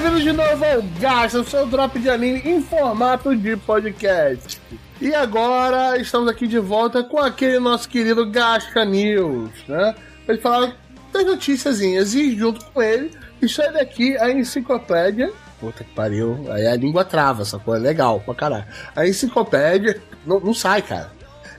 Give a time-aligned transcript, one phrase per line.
[0.00, 4.58] novo ao Gasta, o seu drop de anime em formato de podcast.
[4.98, 9.94] E agora estamos aqui de volta com aquele nosso querido Gasca News, né?
[10.24, 10.76] Pra ele falar
[11.12, 13.10] das noticiazinhas e junto com ele,
[13.42, 15.30] isso é daqui a enciclopédia.
[15.60, 18.64] Puta que pariu, aí a língua trava, essa coisa é legal pra caralho.
[18.96, 21.12] A enciclopédia não, não sai, cara.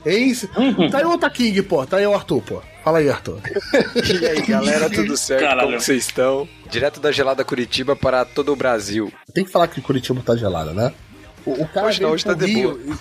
[0.04, 0.50] Ence...
[0.56, 0.90] Uhum.
[0.90, 2.62] Tá aí o Otaking, pô, tá aí o Arthur, pô.
[2.84, 3.40] Fala aí, Arthur.
[4.20, 5.40] E aí, galera, tudo certo?
[5.40, 5.68] Caralho.
[5.68, 6.46] Como vocês estão?
[6.70, 9.10] Direto da gelada Curitiba para todo o Brasil.
[9.32, 10.92] Tem que falar que Curitiba tá gelada, né?
[11.46, 12.98] O, o cara Hoje não, hoje tá de Rio.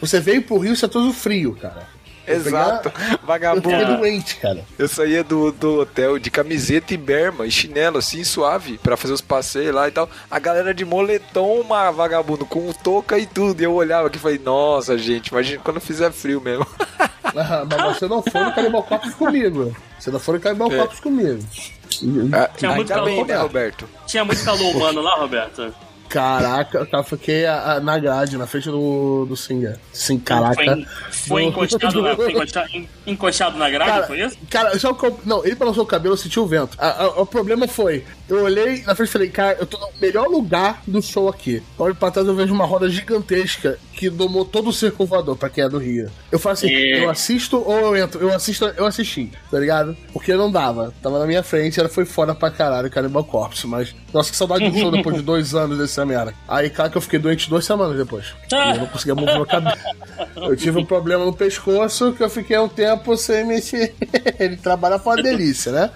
[0.00, 1.86] Você veio pro Rio, você é todo frio, cara.
[2.32, 2.90] Eu Exato.
[2.90, 3.96] pegar- Eu Vagabundo.
[3.98, 4.64] doente, cara.
[4.78, 9.12] Eu saía do, do hotel de camiseta e berma e chinelo, assim, suave, pra fazer
[9.14, 10.08] os passeios lá e tal.
[10.30, 13.60] A galera de moletom, uma vagabundo, com touca e tudo.
[13.60, 16.66] E eu olhava aqui e falei, nossa, gente, imagina quando fizer frio mesmo.
[17.36, 19.76] Ah, Mas você não foi no Canibal Copos comigo.
[19.98, 20.78] Você não foi no Canibal É.
[20.78, 21.38] Copos comigo.
[22.32, 23.88] Ah, Tinha muito bem, calor, né, Roberto?
[24.06, 25.72] Tinha muito calor humano lá, Roberto?
[26.08, 29.78] Caraca, eu fiquei a- a- na grade, na frente do, do Singer.
[29.92, 30.54] Sim, caraca.
[30.64, 34.38] Foi, foi encostado, na, foi encosta- en- encostado na grade, Cara, foi isso?
[34.50, 36.76] cara, só que não, ele balançou o cabelo, eu senti o vento.
[36.78, 39.88] A- a- o problema foi, eu olhei na frente e falei, cara, eu tô no
[40.00, 41.62] melhor lugar do show aqui.
[41.78, 45.36] Eu olho pra trás eu vejo uma roda gigantesca que domou todo o circo voador,
[45.36, 46.08] pra quem é do Rio.
[46.30, 47.02] Eu falo assim, É.
[47.04, 48.20] eu assisto ou eu entro?
[48.20, 49.96] Eu assisto, eu assisti, tá ligado?
[50.12, 50.94] Porque não dava.
[51.02, 53.92] Tava na minha frente, ela foi fora pra caralho, Cannibal Corpse, mas...
[54.14, 56.32] Nossa, que saudade do show depois de dois anos dessa merda.
[56.46, 58.26] Aí, cara, que eu fiquei doente duas semanas depois.
[58.52, 59.76] Eu não conseguia mover meu cabelo.
[60.36, 63.94] Eu tive um problema no pescoço que eu fiquei um tempo sem mexer.
[64.38, 65.90] Ele trabalha foi uma delícia, né?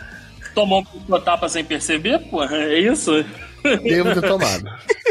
[0.54, 2.42] Tomou uma tapa sem perceber, pô?
[2.44, 3.24] É isso?
[3.62, 4.64] Devo ter tomado.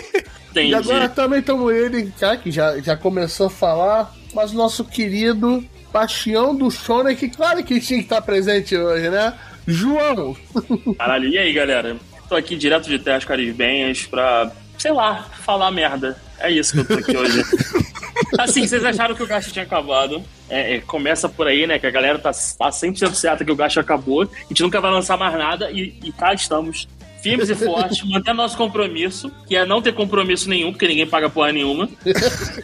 [0.51, 0.71] Entendi.
[0.71, 4.83] E agora também estamos ele, cara, que já, já começou a falar, mas o nosso
[4.83, 9.33] querido Bastião do Shonen, que claro que tinha que estar presente hoje, né?
[9.65, 10.35] João!
[10.97, 11.95] Caralho, e aí, galera?
[12.27, 16.17] Tô aqui direto de Terras Caribenhas pra, sei lá, falar merda.
[16.39, 17.43] É isso que eu tô aqui hoje.
[18.39, 20.23] Assim, vocês acharam que o gasto tinha acabado.
[20.49, 21.77] É, é, começa por aí, né?
[21.77, 24.23] Que a galera tá, tá 100% certa que o gasto acabou.
[24.23, 25.69] A gente nunca vai lançar mais nada.
[25.71, 26.87] E, e cá estamos,
[27.21, 31.29] firmes e fortes, mantendo nosso compromisso, que é não ter compromisso nenhum, porque ninguém paga
[31.29, 31.89] porra nenhuma.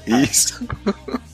[0.05, 0.65] Isso.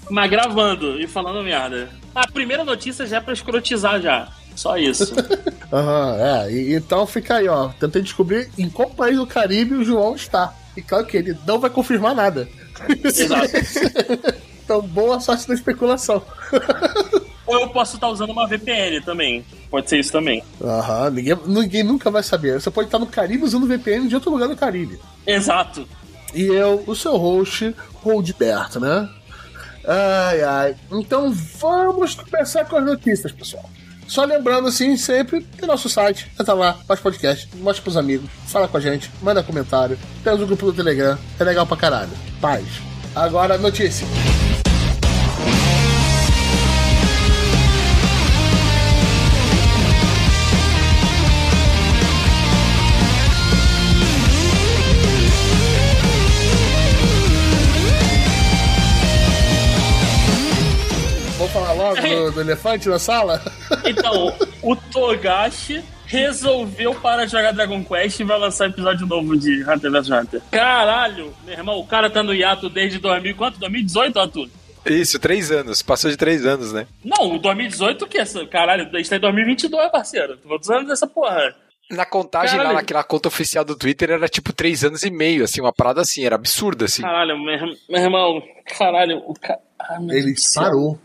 [0.10, 1.90] Mas gravando e falando merda.
[2.14, 4.28] A primeira notícia já é pra escrotizar já.
[4.56, 5.14] Só isso.
[5.74, 6.52] Aham, é.
[6.52, 7.70] e- então fica aí, ó.
[7.70, 10.54] Tentei descobrir em qual país do Caribe o João está.
[10.78, 12.48] E claro que ele não vai confirmar nada.
[13.04, 13.48] Exato.
[14.66, 16.24] Então, boa sorte na especulação.
[17.46, 19.44] Ou eu posso estar usando uma VPN também.
[19.74, 20.44] Pode ser isso também.
[20.64, 22.62] Aham, ninguém, ninguém nunca vai saber.
[22.62, 25.00] Você pode estar no Caribe usando VPN de outro lugar do Caribe.
[25.26, 25.88] Exato.
[26.32, 29.10] E eu, o seu host, Roldberto, né?
[29.84, 30.76] Ai, ai.
[30.92, 33.68] Então vamos começar com as notícias, pessoal.
[34.08, 36.32] Só lembrando, assim, sempre tem nosso site.
[36.40, 39.98] Entra lá, faz podcast, mostra pros amigos, fala com a gente, manda comentário.
[40.24, 42.12] Temos o grupo do Telegram, é legal pra caralho.
[42.40, 42.64] Paz.
[43.16, 44.06] Agora, notícia.
[62.34, 63.42] Do, elefante na sala?
[63.86, 69.62] Então, o Togashi resolveu parar de jogar Dragon Quest e vai lançar episódio novo de
[69.64, 70.42] Hunter vs Hunter.
[70.52, 73.60] Caralho, meu irmão, o cara tá no hiato desde 2000, quanto?
[73.60, 74.50] 2018, Arthur?
[74.86, 75.82] Isso, três anos.
[75.82, 76.88] Passou de três anos, né?
[77.04, 78.24] Não, o 2018 o que?
[78.48, 80.38] Caralho, a gente tá em 2022, parceiro.
[80.46, 81.56] Quantos anos dessa porra?
[81.92, 82.76] Na contagem lá Caralho.
[82.78, 86.26] naquela conta oficial do Twitter era tipo três anos e meio, assim, uma parada assim,
[86.26, 87.02] era absurda, assim.
[87.02, 88.44] Caralho, meu, irmão- meu irmão,
[88.78, 89.60] caralho, o cara...
[89.80, 90.98] Ah, Ele parou.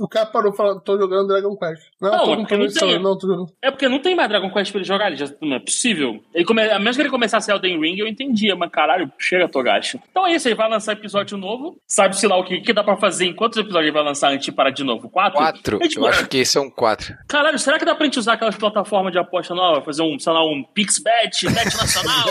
[0.00, 1.82] O cara parou falando, tô jogando Dragon Quest.
[2.00, 2.98] Não, Não, tô é com não conexão, tem.
[3.02, 3.52] não, tô jogando.
[3.62, 6.20] É porque não tem mais Dragon Quest pra ele jogar, ele já, não é possível.
[6.34, 10.00] Ele come, a menos que ele começasse Elden Ring, eu entendia, mas caralho, chega Togashi.
[10.10, 12.96] Então é isso, ele vai lançar episódio novo, sabe-se lá o que, que dá pra
[12.96, 15.08] fazer, em quantos episódios ele vai lançar antes de parar de novo?
[15.08, 15.38] Quatro?
[15.38, 17.14] Quatro, É, tipo, eu acho que são quatro.
[17.26, 20.32] Caralho, será que dá pra gente usar aquelas plataformas de aposta nova, fazer um, sei
[20.32, 22.28] lá, um PixBet, Bet Nacional?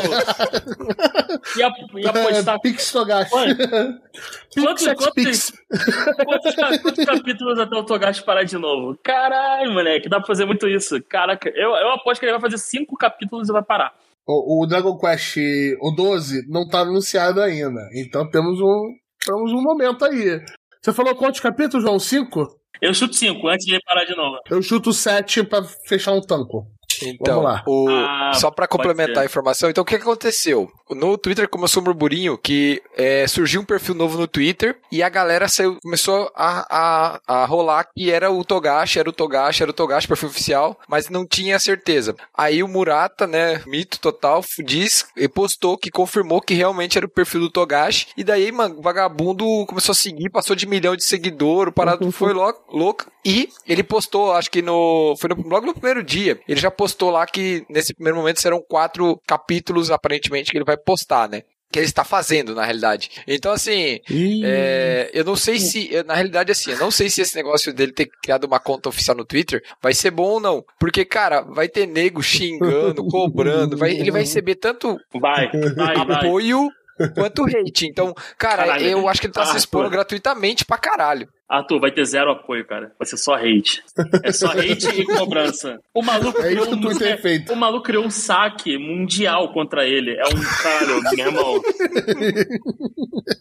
[1.58, 2.56] e, a, e apostar...
[2.56, 3.34] É, Pix Togashi.
[3.34, 3.48] Oi.
[4.64, 5.52] Quantos, quantos,
[6.82, 8.98] quantos capítulos até o Togashi parar de novo?
[9.04, 11.02] Caralho, moleque, dá pra fazer muito isso.
[11.04, 13.94] Caraca, eu, eu aposto que ele vai fazer cinco capítulos e vai parar.
[14.26, 15.38] O, o Dragon Quest,
[15.80, 17.80] o 12, não tá anunciado ainda.
[17.94, 18.94] Então temos um,
[19.26, 20.42] temos um momento aí.
[20.82, 22.00] Você falou quantos capítulos, João?
[22.00, 22.46] Cinco?
[22.82, 24.38] Eu chuto cinco antes de ele parar de novo.
[24.50, 26.68] Eu chuto sete pra fechar um tanco.
[27.04, 30.72] Então, o- Ah, só pra pode complementar a informação, então o que aconteceu?
[30.90, 35.10] No Twitter começou um burburinho que é, surgiu um perfil novo no Twitter e a
[35.10, 39.70] galera saiu, começou a, a, a rolar que era o Togashi, era o Togashi, era
[39.72, 42.16] o Togashi, perfil oficial, mas não tinha certeza.
[42.34, 47.10] Aí o Murata, né, mito total, diz e postou que confirmou que realmente era o
[47.10, 48.08] perfil do Togashi.
[48.16, 52.10] E daí, mano, o vagabundo começou a seguir, passou de milhão de seguidor, o parado
[52.12, 53.06] foi lou- louco.
[53.26, 55.14] E ele postou, acho que no.
[55.20, 56.40] Foi no, logo no primeiro dia.
[56.48, 60.78] Ele já postou lá que nesse primeiro momento serão quatro capítulos, aparentemente, que ele vai
[60.78, 61.42] postar, né?
[61.70, 63.12] Que ele está fazendo, na realidade.
[63.28, 67.10] Então, assim, Ih, é, eu não sei se, eu- na realidade, assim, eu não sei
[67.10, 70.40] se esse negócio dele ter criado uma conta oficial no Twitter vai ser bom ou
[70.40, 70.64] não.
[70.80, 76.16] Porque, cara, vai ter nego xingando, cobrando, vai, ele vai receber tanto Vai, vai, vai.
[76.20, 76.70] apoio
[77.16, 77.88] quanto hate.
[77.88, 78.86] Então, cara, Caralho.
[78.88, 81.28] eu acho que ele tá se Ah, expondo gratuitamente pra caralho.
[81.50, 82.92] Arthur, vai ter zero apoio, cara.
[83.00, 83.82] Vai ser só hate.
[84.24, 85.80] É só hate e cobrança.
[85.94, 87.54] O maluco É isso criou Twitter é feito.
[87.54, 90.12] O maluco criou um saque mundial contra ele.
[90.18, 91.62] É um calho, meu irmão.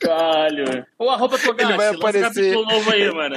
[0.00, 0.86] Calho.
[0.98, 2.52] Ô, arroba Togashi, Ele vai um aparecer.
[2.54, 3.36] novo aí, mano.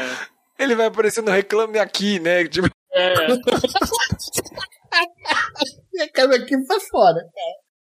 [0.59, 2.45] Ele vai aparecer no Reclame Aqui, né?
[2.47, 3.13] Tipo, É.
[5.93, 7.19] E a cara aqui foi fora.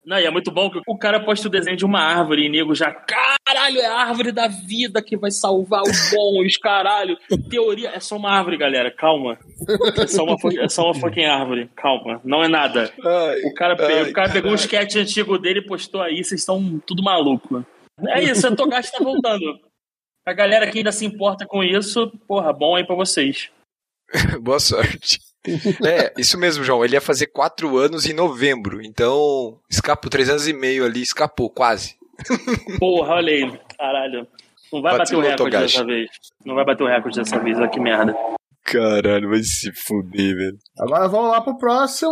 [0.07, 2.49] Não, e é muito bom que o cara posta o desenho de uma árvore e
[2.49, 7.17] nego já, caralho, é a árvore da vida que vai salvar o bom, os caralho.
[7.49, 9.37] Teoria, é só uma árvore, galera, calma.
[10.01, 12.89] É só uma, é só uma fucking árvore, calma, não é nada.
[13.03, 16.39] ai, O cara, ai, o cara pegou um sketch antigo dele e postou aí, vocês
[16.39, 17.65] estão tudo maluco.
[18.07, 19.59] É isso, o Togashi tá voltando.
[20.25, 23.49] A galera que ainda se importa com isso, porra, bom aí pra vocês.
[24.39, 25.19] Boa sorte.
[25.85, 26.83] É, isso mesmo, João.
[26.83, 28.81] Ele ia fazer quatro anos em novembro.
[28.83, 31.95] Então, escapou três anos e meio ali, escapou, quase.
[32.79, 34.27] Porra, olha aí, caralho.
[34.71, 35.73] Não vai bater o recorde Togashi.
[35.77, 36.09] dessa vez.
[36.45, 38.15] Não vai bater o recorde dessa vez, olha que merda.
[38.63, 40.57] Caralho, vai se fuder, velho.
[40.77, 42.11] Agora vamos lá pro próximo.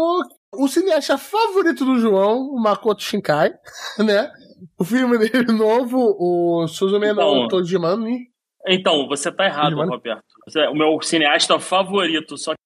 [0.53, 3.51] O cineasta favorito do João, o Makoto Shinkai,
[3.99, 4.31] né?
[4.79, 7.47] O filme dele novo, o Suzume no Então.
[7.49, 8.29] Tojimani.
[8.67, 9.91] Então, você tá errado, Mano.
[9.91, 10.23] Roberto.
[10.55, 12.57] É o meu cineasta favorito, só que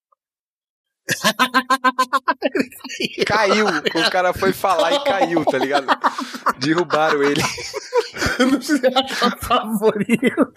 [3.26, 3.66] Caiu.
[3.68, 5.88] O cara foi falar e caiu, tá ligado?
[6.60, 7.42] Derrubaram ele.
[8.40, 10.54] o cineasta favorito.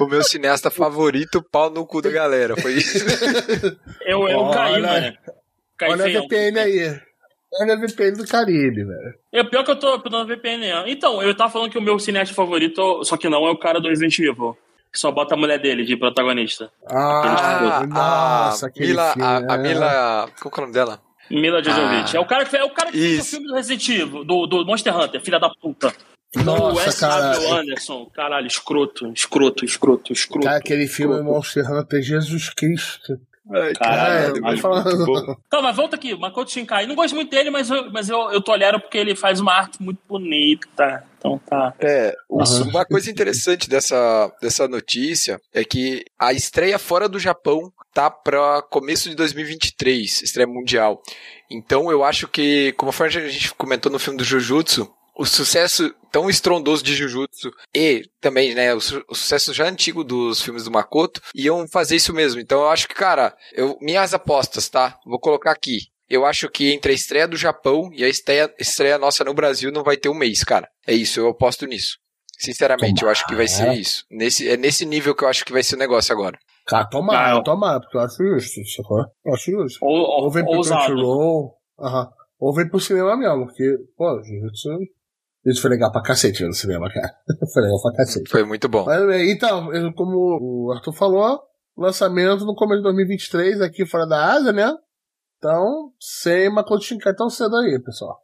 [0.00, 2.56] O meu cineasta favorito, pau no cu da galera.
[2.56, 2.98] Foi isso.
[4.02, 5.16] eu, eu Olha, caí, mano.
[5.78, 6.08] Caí Olha a.
[6.22, 7.00] VPN aí.
[7.60, 9.14] Olha a VPN do Caribe, velho.
[9.32, 10.58] É pior que eu tô pegando VPN.
[10.60, 10.84] né?
[10.86, 13.80] Então, eu tava falando que o meu cineasta favorito, só que não é o cara
[13.80, 14.56] do Resident Evil.
[14.92, 16.70] Que só bota a mulher dele de protagonista.
[16.86, 19.58] Ah, nossa, a Mila, filme, a, a é.
[19.58, 21.00] Mila, qual que é o nome dela?
[21.30, 22.14] Mila Jovovich.
[22.14, 22.18] Ah.
[22.18, 24.46] É o cara que, é o cara que fez o filme do Resident Evil, do,
[24.46, 25.94] do Monster Hunter, filha da puta.
[26.44, 27.32] Nossa, cara.
[27.32, 27.54] W.
[27.54, 28.10] Anderson.
[28.14, 30.46] Caralho, escroto, escroto, escroto, escroto.
[30.46, 33.18] Cara, aquele filme Monster Hunter Jesus Cristo.
[33.50, 35.36] Ai, Caralho, vai falando.
[35.46, 36.86] Então, volta aqui, Makoto Shinkai.
[36.86, 39.82] Não gosto muito dele, mas eu, mas eu, eu tolero porque ele faz uma arte
[39.82, 41.04] muito bonita.
[41.18, 41.74] Então tá.
[41.80, 42.68] É, Aham.
[42.68, 48.62] uma coisa interessante dessa, dessa notícia é que a estreia fora do Japão tá para
[48.62, 51.02] começo de 2023, estreia mundial.
[51.50, 56.28] Então eu acho que, como a gente comentou no filme do Jujutsu, o sucesso tão
[56.30, 60.70] estrondoso de Jujutsu e também, né, o, su- o sucesso já antigo dos filmes do
[60.70, 62.40] Makoto iam fazer isso mesmo.
[62.40, 64.98] Então eu acho que, cara, eu, minhas apostas, tá?
[65.06, 65.78] Vou colocar aqui.
[66.08, 69.70] Eu acho que entre a estreia do Japão e a estreia, estreia nossa no Brasil
[69.72, 70.68] não vai ter um mês, cara.
[70.86, 71.96] É isso, eu aposto nisso.
[72.38, 73.78] Sinceramente, eu acho que vai ser Tomara.
[73.78, 74.04] isso.
[74.10, 76.38] Nesse, é nesse nível que eu acho que vai ser o negócio agora.
[76.66, 79.04] Cara, tomara, Ah, tomara, porque eu acho justo, sacou?
[79.24, 79.78] Eu acho justo.
[79.82, 80.60] Ou, ou, Ou vem pro.
[80.62, 82.10] Crunchyroll, aham.
[82.38, 84.70] Ou vem pro cinema mesmo, porque, pô, Jujutsu.
[85.44, 87.12] Isso foi legal pra cacete no cinema, cara.
[87.52, 88.30] foi legal pra cacete.
[88.30, 88.84] Foi muito bom.
[88.84, 91.40] Mas, bem, então, como o Arthur falou,
[91.76, 94.72] lançamento no começo de 2023 aqui fora da Ásia, né?
[95.38, 98.20] Então, sem Makoto Shinkai tão cedo aí, pessoal.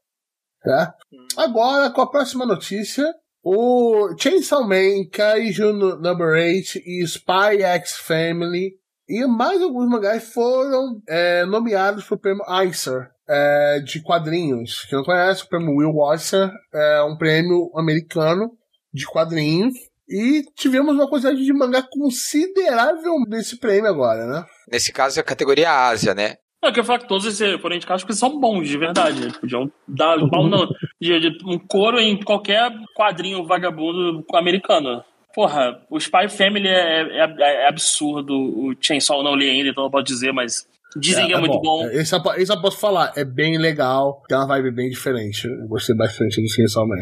[0.62, 0.94] Tá?
[1.37, 7.96] Agora, com a próxima notícia, o Chainsaw Man, Kaiju no- Number 8 e Spy X
[7.98, 8.72] Family
[9.08, 14.85] e mais alguns mangás foram é, nomeados para o prêmio Eisner é, de quadrinhos.
[14.88, 18.50] Quem não conhece, o prêmio Will Eisner é um prêmio americano
[18.92, 19.75] de quadrinhos.
[20.11, 24.44] E tivemos uma quantidade de mangá considerável nesse prêmio agora, né?
[24.70, 26.37] Nesse caso é a categoria Ásia, né?
[26.62, 29.23] Não, eu quero falar que todos esses foram indicados porque são bons, de verdade.
[29.23, 30.66] Eles podiam dar pau no-
[31.00, 35.04] de, de um couro em qualquer quadrinho vagabundo americano.
[35.35, 38.32] Porra, o Spy Family é, é- é absurdo.
[38.35, 40.66] O Chainsaw não li ainda, então não pode dizer, mas
[40.97, 41.87] dizem que é, muito bom.
[41.90, 45.47] Esse, eu po- esse eu posso falar, é bem legal, tem uma vibe bem diferente.
[45.47, 46.97] Eu gostei bastante do Chainsaw Man.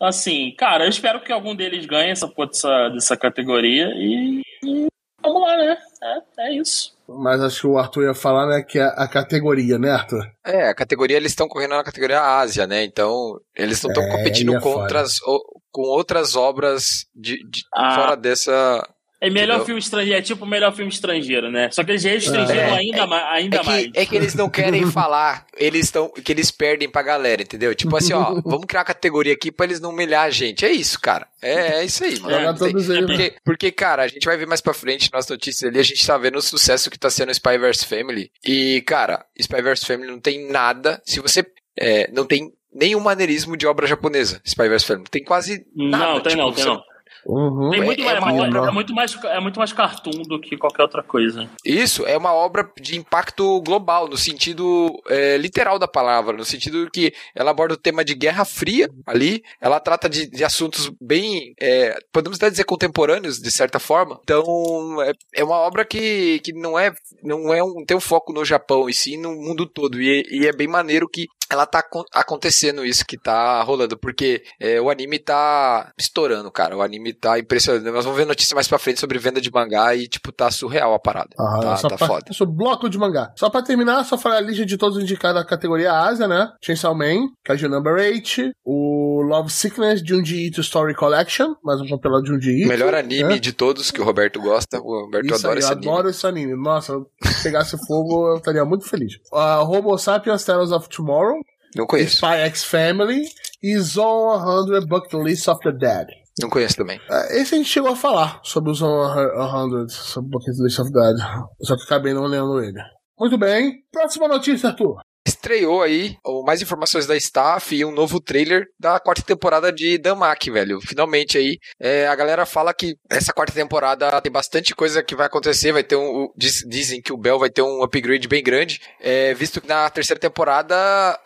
[0.00, 4.86] Assim, cara, eu espero que algum deles ganhe essa porra dessa, dessa categoria e, e
[5.24, 5.78] Vamos lá, né?
[6.02, 6.92] É, é isso.
[7.08, 10.24] Mas acho que o Arthur ia falar, né, que é a categoria, né, Arthur?
[10.44, 12.82] É, a categoria, eles estão correndo na categoria Ásia, né?
[12.82, 17.62] Então, eles não estão É, competindo é contra as, o- com outras obras de, de-
[17.72, 17.94] Ah.
[17.94, 18.82] fora dessa.
[19.24, 19.66] É melhor Entendeu?
[19.66, 21.70] filme estrangeiro, é tipo o melhor filme estrangeiro, né?
[21.70, 23.86] Só que eles já estrangeiro É, ainda, é- ma- ainda É mais.
[23.86, 27.72] que, é que eles não querem falar, eles estão que eles perdem pra galera, entendeu?
[27.72, 30.64] Tipo assim, ó, vamos criar uma categoria aqui pra eles não humilhar a gente.
[30.64, 31.28] É isso, cara.
[31.40, 32.58] É, é isso aí, mano.
[32.58, 35.70] Tem- todos eles, porque, porque, cara, a gente vai ver mais pra frente nas notícias
[35.70, 38.28] ali, a gente tá vendo o sucesso que tá sendo o Spyverse Family.
[38.44, 41.00] E, cara, Spyverse Family não tem nada.
[41.06, 41.46] Se você
[41.78, 45.06] é, não tem nenhum maneirismo de obra japonesa, Spyverse Family.
[45.08, 46.06] Tem quase nada.
[46.06, 46.82] Não, tem tipo, não, tem você- não.
[47.26, 47.70] Uhum.
[47.70, 50.22] Tem É- muito, é mais, uma é, obra- é muito mais, é muito mais cartoon
[50.22, 51.48] do que qualquer outra coisa.
[51.64, 56.90] Isso é uma obra de impacto global, no sentido é, literal da palavra, no sentido
[56.90, 61.54] que ela aborda o tema de Guerra Fria ali, ela trata de, de assuntos bem,
[61.60, 64.18] é, podemos até dizer contemporâneos, de certa forma.
[64.22, 68.32] Então, é, é uma obra que, que não é, não é um, tem um foco
[68.32, 70.00] no Japão, e sim no mundo todo.
[70.00, 74.42] E, e é bem maneiro que ela tá acon- acontecendo isso que tá rolando, porque
[74.60, 76.76] é, o anime tá estourando, cara.
[76.76, 77.84] O anime tá impressionante.
[77.90, 80.94] Nós vamos ver notícia mais pra frente sobre venda de mangá e, tipo, tá surreal
[80.94, 81.30] a parada.
[81.38, 82.24] Ah, tá só tá pra- foda.
[82.30, 83.32] Isso, bloco de mangá.
[83.36, 86.50] Só pra terminar, só falar a lista de todos indicados da categoria Ásia, né?
[86.64, 92.22] Chainsaw Man, Kaiju Number 8, o Love Sickness, Junji Ito Story Collection, mais um compilado
[92.24, 92.68] de Junji Ito.
[92.68, 93.38] Melhor anime né?
[93.38, 94.78] de todos que o Roberto gosta.
[94.80, 95.88] O Roberto Isso adora aí, esse eu anime.
[95.92, 96.54] adoro esse anime.
[96.62, 99.14] Nossa, se pegasse fogo, eu estaria muito feliz.
[99.32, 101.36] Uh, Homo Sapiens Tales of Tomorrow,
[101.76, 102.16] Não conheço.
[102.16, 103.22] Spy X Family
[103.62, 106.06] e Zone 100 Bucket List of the Dead.
[106.40, 106.98] Não conheço também.
[106.98, 110.90] Uh, esse a gente chegou a falar sobre o Zone 100, sobre Bucket List of
[110.92, 111.16] the Dead.
[111.62, 112.78] Só que acabei não lendo ele.
[113.18, 113.82] Muito bem.
[113.92, 114.96] Próxima notícia, Arthur.
[115.26, 120.50] Estreou aí mais informações da staff e um novo trailer da quarta temporada de Damak,
[120.50, 120.80] velho.
[120.80, 121.58] Finalmente aí.
[121.80, 125.72] é, a galera fala que essa quarta temporada tem bastante coisa que vai acontecer.
[125.72, 126.28] Vai ter um.
[126.36, 128.80] diz- dizem que o Bell vai ter um upgrade bem grande.
[129.00, 130.74] é, visto que na terceira temporada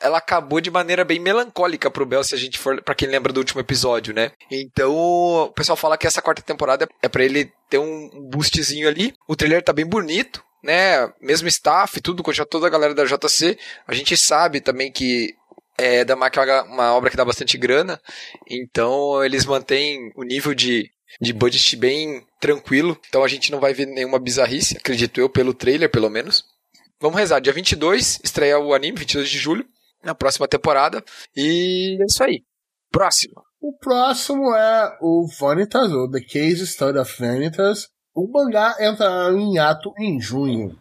[0.01, 2.83] ela acabou de maneira bem melancólica pro Bell, se a gente for.
[2.83, 4.31] Pra quem lembra do último episódio, né?
[4.51, 9.15] Então, o pessoal fala que essa quarta temporada é pra ele ter um boostzinho ali.
[9.29, 10.45] O trailer tá bem bonito.
[10.63, 15.35] Né, mesmo staff, tudo, toda a galera da JC, a gente sabe também que
[15.79, 18.01] é, da é uma, obra que dá bastante grana,
[18.49, 23.75] então eles mantêm o nível de, de budget bem tranquilo, então a gente não vai
[23.75, 26.45] ver nenhuma bizarrice, acredito eu, pelo trailer, pelo menos.
[27.01, 29.67] Vamos rezar, dia 22, estreia o anime, 22 de julho,
[30.03, 31.05] na próxima temporada,
[31.37, 32.43] e é isso aí.
[32.91, 33.35] Próximo.
[33.61, 37.89] O próximo é o Vanitas, ou The Case Study of Vanitas.
[38.17, 40.75] O mangá entra em ato em junho.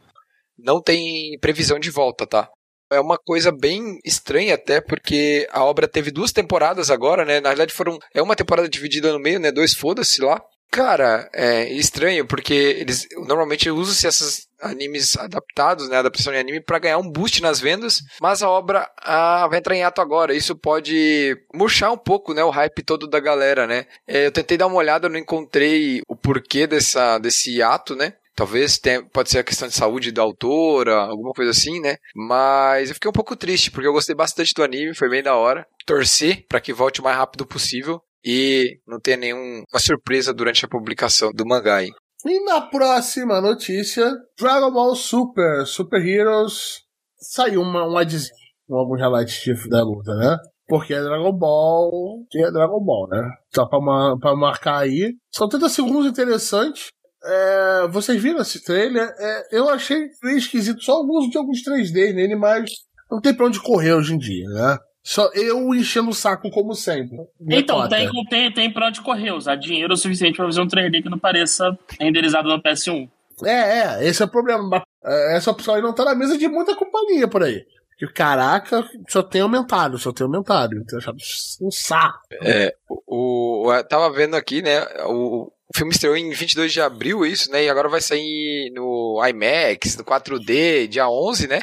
[0.58, 2.50] não tem previsão de volta, tá?
[2.90, 7.42] É uma coisa bem estranha até, porque a obra teve duas temporadas agora, né?
[7.42, 8.00] Na verdade foram.
[8.14, 9.52] É uma temporada dividida no meio, né?
[9.52, 10.42] Dois foda-se lá.
[10.72, 15.98] Cara, é estranho, porque eles normalmente usam-se esses animes adaptados, né?
[15.98, 19.76] Adaptação de anime, pra ganhar um boost nas vendas, mas a obra ah, vai entrar
[19.76, 20.34] em ato agora.
[20.34, 22.44] Isso pode murchar um pouco, né?
[22.44, 23.86] O hype todo da galera, né?
[24.08, 28.14] É, eu tentei dar uma olhada, não encontrei o porquê dessa, desse ato, né?
[28.36, 31.96] Talvez tenha, pode ser a questão de saúde da autora, alguma coisa assim, né?
[32.14, 35.36] Mas eu fiquei um pouco triste, porque eu gostei bastante do anime, foi bem da
[35.36, 35.66] hora.
[35.86, 40.70] Torcer para que volte o mais rápido possível e não tenha nenhuma surpresa durante a
[40.70, 41.90] publicação do mangá aí.
[42.26, 46.80] E na próxima notícia, Dragon Ball Super, Super Heroes,
[47.18, 48.34] saiu uma, um adzinho
[48.68, 50.36] com alguns de- da luta, né?
[50.68, 53.30] Porque é Dragon Ball, que é Dragon Ball, né?
[53.54, 55.14] Só pra, ma- pra marcar aí.
[55.32, 56.88] São 30 segundos interessantes.
[57.24, 59.08] É, vocês viram esse trailer?
[59.20, 62.72] É, eu achei esquisito só o uso de alguns 3D nele, mas
[63.12, 64.78] não tem pra onde correr hoje em dia, né?
[65.08, 67.16] Só eu enchendo o saco como sempre.
[67.40, 67.96] Minha então, cota.
[67.96, 71.10] tem, tem, tem pra onde correr, usar dinheiro o suficiente pra fazer um 3D que
[71.10, 73.08] não pareça renderizado no PS1.
[73.44, 74.82] É, é, esse é o problema.
[75.04, 77.64] É, Essa opção aí não tá na mesa de muita companhia por aí.
[78.00, 80.76] Porque, caraca, só tem aumentado, só tem aumentado.
[80.76, 81.18] Então, achava
[81.62, 82.20] um saco.
[82.42, 84.82] É, o, o- eu tava vendo aqui, né?
[85.06, 87.64] O, o filme estreou em 22 de abril, isso, né?
[87.64, 91.62] E agora vai sair no IMAX, no 4D, dia 11, né?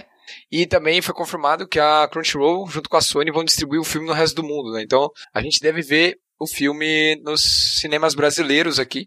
[0.51, 4.07] E também foi confirmado que a Crunchyroll, junto com a Sony, vão distribuir o filme
[4.07, 4.83] no resto do mundo, né?
[4.83, 9.07] Então, a gente deve ver o filme nos cinemas brasileiros aqui,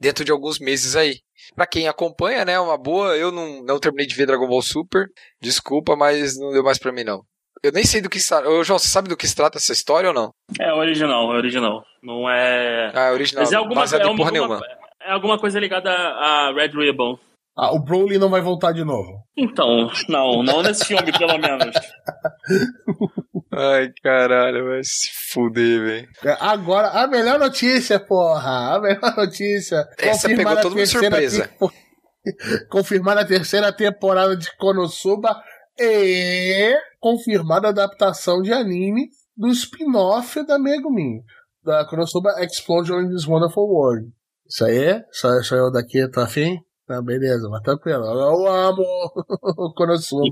[0.00, 1.18] dentro de alguns meses aí.
[1.54, 3.16] Pra quem acompanha, né, uma boa.
[3.16, 5.06] Eu não, não terminei de ver Dragon Ball Super,
[5.40, 7.22] desculpa, mas não deu mais pra mim, não.
[7.62, 8.48] Eu nem sei do que se trata.
[8.48, 10.32] Ô, João, você sabe do que se trata essa história ou não?
[10.60, 11.82] É original, é original.
[12.02, 12.92] Não é.
[12.94, 13.42] Ah, é original.
[13.44, 14.60] Mas é alguma, é alguma- nenhuma.
[15.02, 17.18] é alguma coisa ligada a Red Ribbon.
[17.58, 19.24] Ah, o Broly não vai voltar de novo.
[19.34, 21.74] Então, não, não nesse filme, pelo menos.
[23.50, 26.08] Ai, caralho, vai se fuder, velho.
[26.22, 28.74] É, Agora, a melhor notícia, porra!
[28.74, 29.88] A melhor notícia.
[29.98, 31.50] Essa pegou todo mundo surpresa.
[32.68, 35.34] confirmada a terceira temporada de Konosuba
[35.78, 41.22] e confirmada a adaptação de anime do spin-off da Megumin,
[41.64, 44.10] da Konosuba Explosion in this Wonderful World.
[44.46, 45.02] Isso aí?
[45.10, 46.58] Só, só eu daqui, tá afim?
[46.86, 48.04] Tá, beleza, mas tranquilo.
[48.04, 48.84] Eu amo
[49.58, 50.24] o Konosuba.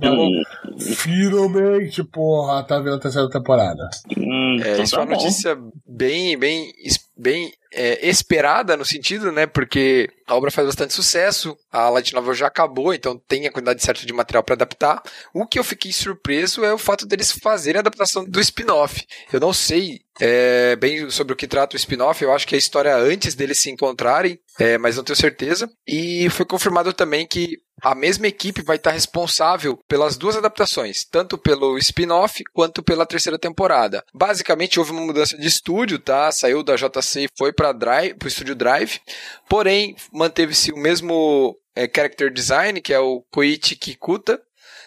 [0.78, 3.88] Finalmente, porra, tá vendo a terceira temporada.
[4.16, 5.20] Hum, É, então isso tá é uma bom.
[5.20, 6.72] notícia bem, bem,
[7.16, 9.46] bem é, esperada no sentido, né?
[9.46, 13.82] Porque a obra faz bastante sucesso, a Light Novel já acabou, então tem a quantidade
[13.82, 15.02] certa de material para adaptar.
[15.32, 19.04] O que eu fiquei surpreso é o fato deles fazerem a adaptação do spin-off.
[19.32, 22.56] Eu não sei é, bem sobre o que trata o spin-off, eu acho que é
[22.56, 25.70] a história antes deles se encontrarem, é, mas não tenho certeza.
[25.86, 31.36] E foi confirmado também que a mesma equipe vai estar responsável pelas duas adaptações, tanto
[31.36, 34.04] pelo spin-off quanto pela terceira temporada.
[34.12, 36.30] Basicamente houve uma mudança de estúdio, tá?
[36.32, 37.74] Saiu da JC e foi para
[38.18, 39.00] pro estúdio Drive.
[39.48, 44.40] Porém, manteve-se o mesmo é, character design, que é o Koichi Kikuta,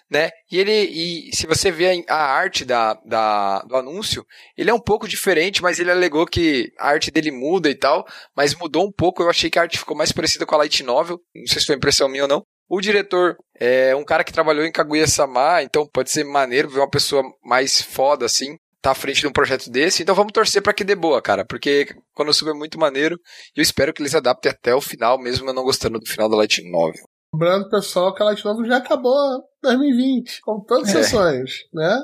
[0.09, 0.31] né?
[0.49, 4.25] E ele, e se você vê a arte da, da, do anúncio,
[4.57, 8.07] ele é um pouco diferente, mas ele alegou que a arte dele muda e tal,
[8.35, 9.21] mas mudou um pouco.
[9.21, 11.19] Eu achei que a arte ficou mais parecida com a Light Novel.
[11.35, 12.43] Não sei se foi impressão minha ou não.
[12.69, 16.89] O diretor é um cara que trabalhou em Kaguya-sama, então pode ser maneiro ver uma
[16.89, 20.03] pessoa mais foda assim, tá à frente de um projeto desse.
[20.03, 23.15] Então vamos torcer pra que dê boa, cara, porque quando sube é muito maneiro
[23.55, 26.29] e eu espero que eles adaptem até o final, mesmo eu não gostando do final
[26.29, 27.05] da Light Novel.
[27.33, 31.03] Lembrando, pessoal, que a Light Novel já acabou em 2020, com todas as É.
[31.03, 32.01] sessões, né?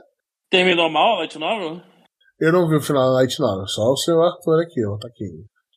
[0.50, 1.82] Terminou mal, Light Novel?
[2.40, 5.08] Eu não vi o final da Light Novel, só o seu Arthur aqui, ó, tá
[5.08, 5.26] aqui,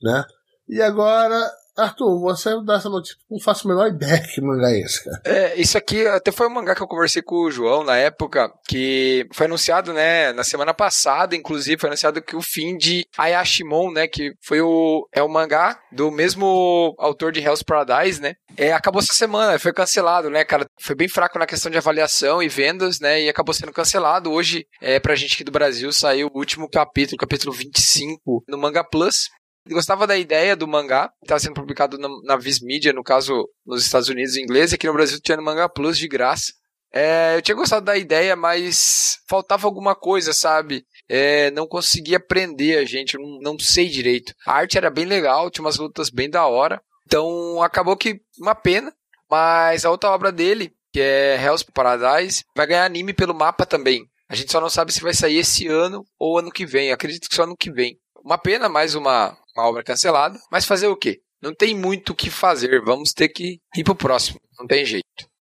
[0.03, 0.25] né?
[0.69, 4.81] E agora, Arthur, você dá essa notícia, não faço a menor ideia que mangá é
[4.81, 5.21] esse, cara.
[5.25, 8.53] É, isso aqui até foi um mangá que eu conversei com o João na época,
[8.67, 13.93] que foi anunciado, né, na semana passada, inclusive, foi anunciado que o fim de Ayashimon,
[13.93, 18.73] né, que foi o, é o mangá do mesmo autor de Hell's Paradise, né, é,
[18.73, 22.49] acabou essa semana, foi cancelado, né, cara, foi bem fraco na questão de avaliação e
[22.49, 24.33] vendas, né, e acabou sendo cancelado.
[24.33, 28.83] Hoje, é, pra gente aqui do Brasil, saiu o último capítulo, capítulo 25, no Manga
[28.83, 29.29] Plus,
[29.71, 33.85] gostava da ideia do mangá, estava sendo publicado na, na Viz Media, no caso nos
[33.85, 36.53] Estados Unidos em inglês, e aqui no Brasil tinha no Manga Plus de graça.
[36.93, 40.85] É, eu tinha gostado da ideia, mas faltava alguma coisa, sabe?
[41.09, 44.33] É, não conseguia prender a gente, não, não sei direito.
[44.47, 46.81] A arte era bem legal, tinha umas lutas bem da hora.
[47.07, 48.93] Então acabou que uma pena,
[49.31, 54.09] mas a outra obra dele, que é Hell's Paradise, vai ganhar anime pelo mapa também.
[54.29, 56.91] A gente só não sabe se vai sair esse ano ou ano que vem.
[56.91, 57.97] Acredito que só ano que vem.
[58.25, 60.39] Uma pena, mais uma, uma obra cancelada.
[60.51, 61.21] Mas fazer o quê?
[61.43, 62.83] Não tem muito o que fazer.
[62.85, 64.39] Vamos ter que ir pro próximo.
[64.59, 65.05] Não tem jeito.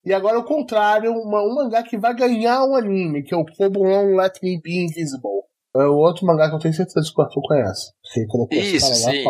[0.05, 3.45] E agora o contrário, uma, um mangá que vai ganhar um anime, que é o
[3.45, 5.46] Kobulon Let Me Be Invisible.
[5.81, 7.91] É o outro mangá que eu tenho certeza que o Arthur conhece.
[8.03, 9.23] Você colocou esse Isso, lá, sim.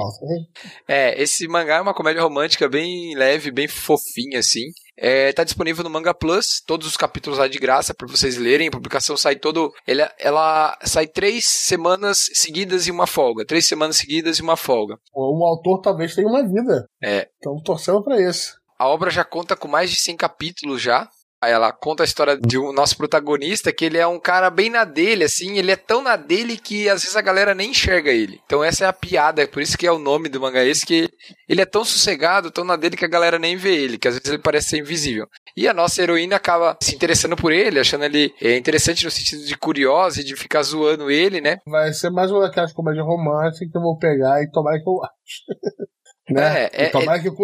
[0.88, 4.66] É, esse mangá é uma comédia romântica bem leve, bem fofinha, assim.
[5.00, 8.68] É, tá disponível no Manga Plus, todos os capítulos lá de graça para vocês lerem.
[8.68, 9.72] A publicação sai todo.
[9.86, 13.46] Ela, ela sai três semanas seguidas e uma folga.
[13.46, 14.98] Três semanas seguidas e uma folga.
[15.14, 16.88] O autor talvez tenha uma vida.
[17.04, 17.28] É.
[17.38, 18.56] Então torcendo pra isso.
[18.80, 21.08] A obra já conta com mais de 100 capítulos já.
[21.48, 24.70] Aí ela conta a história de um nosso protagonista, que ele é um cara bem
[24.70, 28.12] na dele, assim, ele é tão na dele que às vezes a galera nem enxerga
[28.12, 28.42] ele.
[28.46, 30.86] Então essa é a piada, é por isso que é o nome do mangá esse,
[30.86, 31.10] que
[31.48, 34.16] ele é tão sossegado, tão na dele que a galera nem vê ele, que às
[34.16, 35.26] vezes ele parece ser invisível.
[35.56, 39.46] E a nossa heroína acaba se interessando por ele, achando ele é, interessante no sentido
[39.46, 41.60] de curiosa e de ficar zoando ele, né?
[41.66, 45.02] Vai ser mais uma daquelas comédias românticas que eu vou pegar e tomara que eu
[45.02, 45.88] ache.
[46.30, 46.64] né?
[46.66, 47.36] É, é, E tomara que eu,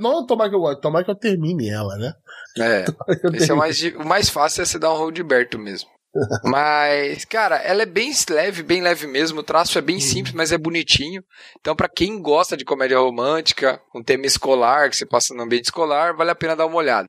[0.00, 2.12] não, tomara que eu tomara que eu termine ela, né?
[2.58, 2.84] É.
[3.36, 5.88] Esse é o mais, o mais fácil é você dar um Roldberto mesmo.
[6.44, 9.40] Mas, cara, ela é bem leve, bem leve mesmo.
[9.40, 10.00] O traço é bem Uhum.
[10.00, 11.22] simples, mas é bonitinho.
[11.60, 15.66] Então, pra quem gosta de comédia romântica, um tema escolar, que você passa no ambiente
[15.66, 17.08] escolar, vale a pena dar uma olhada.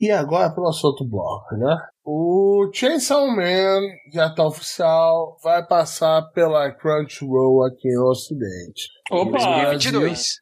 [0.00, 1.76] E agora pro nosso outro bloco, né?
[2.04, 8.88] O Chainsaw Man já tá oficial, vai passar pela Crunchyroll aqui no Ocidente.
[9.12, 9.30] Opa!
[9.30, 9.52] Brasil.
[9.66, 10.34] 2022.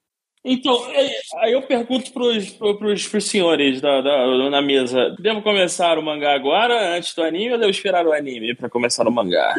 [0.51, 1.11] Então, é,
[1.43, 6.03] aí eu pergunto pros, pro- pros, pros senhores da, da- na mesa: devo começar o
[6.03, 9.55] mangá agora, antes do anime, ou devo esperar o anime pra começar o mangá?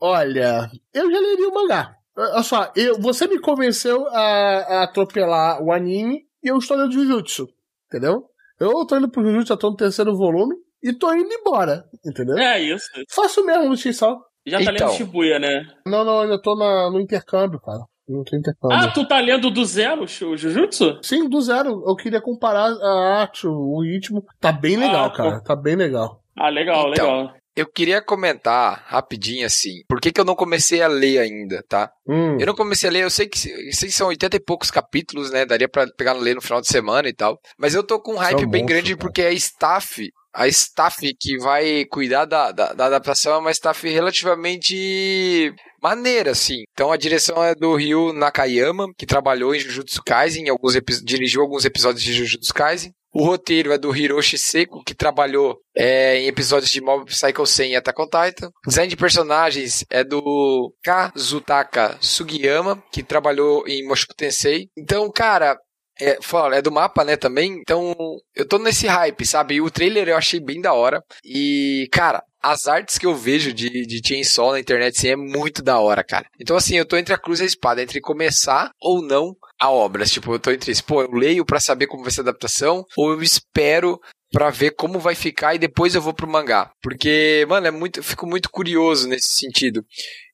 [0.00, 1.94] Olha, eu já leria o mangá.
[2.16, 6.92] Olha só, eu, você me convenceu a, a atropelar o anime e eu estou lendo
[6.92, 7.48] Jujutsu,
[7.86, 8.24] entendeu?
[8.60, 12.36] Eu tô indo pro Jujutsu, já tô no terceiro volume e tô indo embora, entendeu?
[12.36, 12.86] É isso.
[13.10, 14.18] Faço mesmo no Chainsaw.
[14.44, 14.88] Já tá Então.
[14.88, 15.64] lendo Shibuya, né?
[15.86, 17.78] Não, não, ainda tô na, no intercâmbio, cara.
[18.08, 18.76] Não tem intercâmbio.
[18.76, 20.98] Ah, tu tá lendo do zero o Jujutsu?
[21.02, 21.84] Sim, do zero.
[21.86, 24.24] Eu queria comparar a arte, o ritmo.
[24.40, 25.40] Tá bem legal, Ah, cara.
[25.40, 26.20] Tá bem legal.
[26.36, 27.18] Ah, legal, Então.
[27.20, 27.34] legal.
[27.54, 31.90] eu queria comentar rapidinho assim, por que, que eu não comecei a ler ainda, tá?
[32.08, 32.38] Hum.
[32.40, 34.70] Eu não comecei a ler, eu sei que, eu sei que são 80 e poucos
[34.70, 35.44] capítulos, né?
[35.44, 37.38] Daria pra pegar no ler no final de semana e tal.
[37.58, 39.00] Mas eu tô com um hype São bem bons, grande cara.
[39.00, 43.86] porque a staff, a staff que vai cuidar da, da, da adaptação é uma staff
[43.86, 46.62] relativamente maneira, assim.
[46.72, 51.64] Então a direção é do Ryu Nakayama, que trabalhou em Jujutsu Kaisen, alguns dirigiu alguns
[51.64, 52.92] episódios de Jujutsu Kaisen.
[53.14, 57.72] O roteiro é do Hiroshi Seko, que trabalhou é, em episódios de Mob Psycho 100
[57.72, 58.48] e Attack on Titan.
[58.64, 64.68] O design de personagens é do Kazutaka Sugiyama, que trabalhou em Mushoku Tensei.
[64.74, 65.58] Então, cara,
[66.00, 67.58] é, fala, é do mapa, né, também.
[67.60, 67.94] Então,
[68.34, 69.56] eu tô nesse hype, sabe?
[69.56, 71.02] E o trailer eu achei bem da hora.
[71.22, 75.62] E, cara, as artes que eu vejo de, de Chainsaw na internet, assim, é muito
[75.62, 76.26] da hora, cara.
[76.40, 79.70] Então, assim, eu tô entre a cruz e a espada, entre começar ou não a
[79.70, 80.04] obra.
[80.04, 80.84] Tipo, eu tô entre isso.
[80.84, 84.00] Pô, eu leio pra saber como vai ser a adaptação, ou eu espero
[84.32, 86.72] pra ver como vai ficar e depois eu vou pro mangá.
[86.82, 89.84] Porque, mano, é muito, eu fico muito curioso nesse sentido.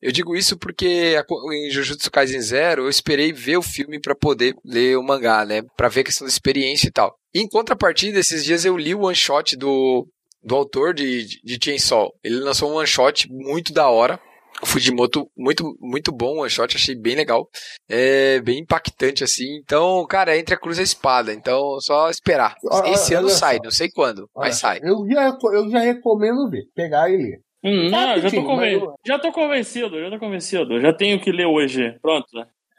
[0.01, 1.17] Eu digo isso porque
[1.53, 5.63] em Jujutsu Kaisen Zero eu esperei ver o filme pra poder ler o mangá, né?
[5.77, 7.15] Pra ver a questão da experiência e tal.
[7.35, 10.07] Em contrapartida, esses dias eu li o one shot do,
[10.49, 12.11] do autor de, de de Chainsaw.
[12.25, 14.19] Ele lançou um one shot muito da hora.
[14.61, 17.49] O Fujimoto, muito, muito bom o one shot, achei bem legal.
[17.89, 19.45] É bem impactante, assim.
[19.63, 21.33] Então, cara, é entre a cruz e a espada.
[21.33, 22.57] Então, só esperar.
[22.69, 23.63] Ah, Esse olha ano sai, só.
[23.63, 24.81] não sei quando, Olha, mas sai.
[24.83, 27.41] Eu já, eu já recomendo ver, pegar e ler.
[27.65, 28.81] Hum, não, já tô, conven...
[28.81, 30.81] mas- já tô convencido, já tô convencido.
[30.81, 31.97] Já tenho que ler hoje.
[32.03, 32.27] Pronto.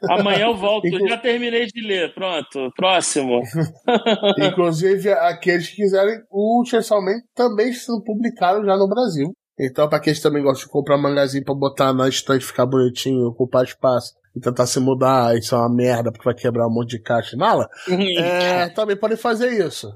[0.08, 0.86] Amanhã eu volto.
[0.86, 2.14] Inclu- Já terminei de ler.
[2.14, 2.70] Pronto.
[2.76, 3.40] Próximo.
[4.38, 6.62] Inclusive, aqueles que quiserem, o
[7.02, 9.32] Man também sendo publicado já no Brasil.
[9.58, 13.26] Então, pra aqueles que também gostam de comprar mangazinho pra botar na estante, ficar bonitinho,
[13.28, 16.90] ocupar espaço e tentar se mudar, isso é uma merda porque vai quebrar um monte
[16.96, 17.68] de caixa e mala,
[18.18, 19.92] é, também podem fazer isso.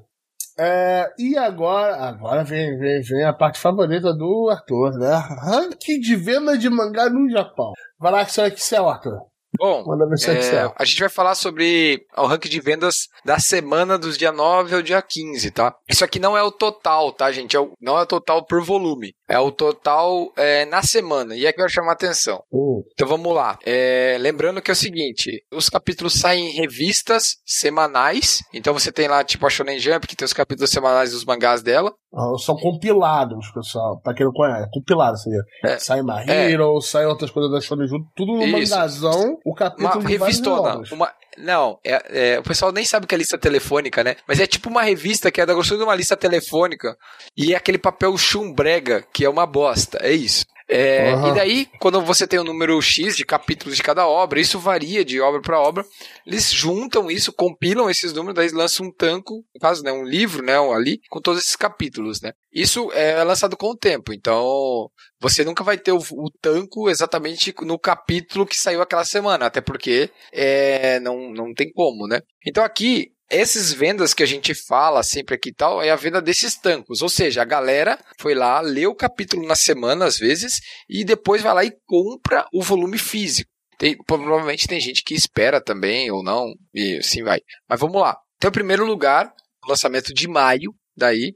[0.58, 5.14] É, e agora, agora vem, vem, vem a parte favorita do Arthur, né?
[5.16, 7.72] Ranking de venda de mangá no Japão.
[7.98, 9.18] Vai lá que você é Excel, Arthur.
[9.58, 9.84] Bom,
[10.32, 14.32] é É, a gente vai falar sobre o ranking de vendas da semana dos dia
[14.32, 15.74] 9 ao dia 15, tá?
[15.88, 17.56] Isso aqui não é o total, tá, gente?
[17.56, 19.14] É o- não é o total por volume.
[19.28, 21.34] É o total é, na semana.
[21.36, 22.42] E é que quero chamar a atenção.
[22.52, 23.58] Hum, Então vamos lá.
[23.64, 28.40] É, lembrando que é o seguinte: os capítulos saem em revistas semanais.
[28.52, 31.62] Então você tem lá, tipo, a Shonen Jump, que tem os capítulos semanais dos mangás
[31.62, 31.92] dela.
[32.16, 34.00] Ah, são compilados, pessoal.
[34.00, 35.42] Pra quem não conhece, compilado seria.
[35.64, 35.78] É.
[35.78, 36.50] Sai My É.
[36.50, 40.38] Hero, sai outras coisas da Shonen junto, tudo no mangazão, o Uma capítulo de vários
[40.38, 40.82] revistona.
[40.92, 44.16] Uma, não, é, é, o pessoal nem sabe o que é lista telefônica, né?
[44.28, 46.96] Mas é tipo uma revista que é da grossura de uma lista telefônica.
[47.36, 49.98] E é aquele papel chumbrega, que é uma bosta.
[50.00, 50.44] É isso.
[50.68, 51.28] É, Aham.
[51.28, 55.04] E daí, quando você tem o número X de capítulos de cada obra, isso varia
[55.04, 55.84] de obra para obra,
[56.26, 60.42] eles juntam isso, compilam esses números, daí lançam um tanco, no caso, né, um livro,
[60.42, 62.32] né, um ali, com todos esses capítulos, né.
[62.52, 64.88] Isso é lançado com o tempo, então
[65.20, 69.60] você nunca vai ter o, o tanco exatamente no capítulo que saiu aquela semana, até
[69.60, 72.20] porque é, não, não tem como, né.
[72.46, 76.20] Então aqui, essas vendas que a gente fala sempre aqui e tal, é a venda
[76.20, 77.02] desses tancos.
[77.02, 81.42] Ou seja, a galera foi lá, lê o capítulo na semana, às vezes, e depois
[81.42, 83.50] vai lá e compra o volume físico.
[83.78, 87.40] Tem- provavelmente tem gente que espera também, ou não, e assim vai.
[87.68, 88.16] Mas vamos lá.
[88.36, 89.32] Então, em primeiro lugar,
[89.66, 91.32] lançamento de maio, daí,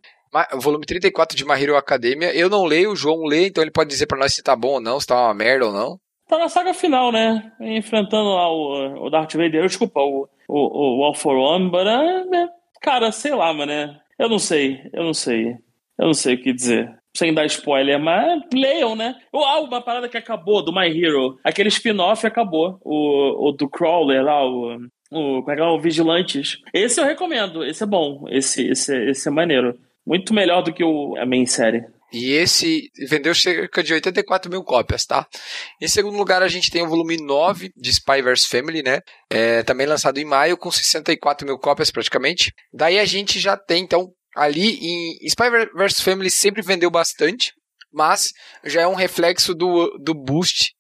[0.55, 2.33] o volume 34 de My Hero Academia.
[2.35, 4.75] Eu não leio, o João lê, então ele pode dizer pra nós se tá bom
[4.75, 5.99] ou não, se tá uma merda ou não.
[6.29, 7.51] Tá na saga final, né?
[7.61, 9.67] Enfrentando lá o, o Darth Vader.
[9.67, 12.49] Desculpa, o, o, o All for One, but, é, é,
[12.81, 13.67] cara, sei lá, mano.
[13.67, 14.01] né?
[14.19, 15.57] Eu não sei, eu não sei.
[15.99, 16.93] Eu não sei o que dizer.
[17.17, 19.17] Sem dar spoiler, mas leiam, né?
[19.35, 21.39] Ah, uma parada que acabou do My Hero.
[21.43, 22.79] Aquele spin-off acabou.
[22.85, 24.79] O, o do Crawler lá, o.
[25.11, 25.65] O, como é que é?
[25.65, 26.59] o Vigilantes.
[26.73, 27.65] Esse eu recomendo.
[27.65, 28.27] Esse é bom.
[28.29, 29.75] Esse, esse, esse é maneiro.
[30.07, 31.85] Muito melhor do que o, a main série.
[32.13, 35.27] E esse vendeu cerca de 84 mil cópias, tá?
[35.81, 39.01] Em segundo lugar, a gente tem o volume 9 de Spy vs Family, né?
[39.31, 42.53] É, também lançado em maio, com 64 mil cópias praticamente.
[42.73, 47.53] Daí a gente já tem, então, ali em Spy vs Family sempre vendeu bastante,
[47.93, 48.33] mas
[48.65, 50.73] já é um reflexo do, do boost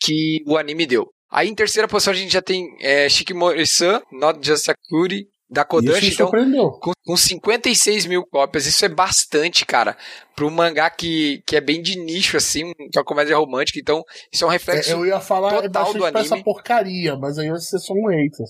[0.00, 1.08] que o anime deu.
[1.30, 6.00] Aí em terceira posição a gente já tem é, Shikimori-san, Not Just Sakuri, da Kodansha,
[6.02, 6.70] me então surpreendeu.
[6.72, 8.66] com, com 56 mil cópias.
[8.66, 9.96] Isso é bastante, cara.
[10.36, 13.78] Para um mangá que, que é bem de nicho, assim, que é uma comédia romântica.
[13.78, 14.90] Então, isso é um reflexo.
[14.90, 16.44] É, eu ia falar é total bastante do pra essa anime.
[16.44, 18.46] porcaria, mas aí você só um hater.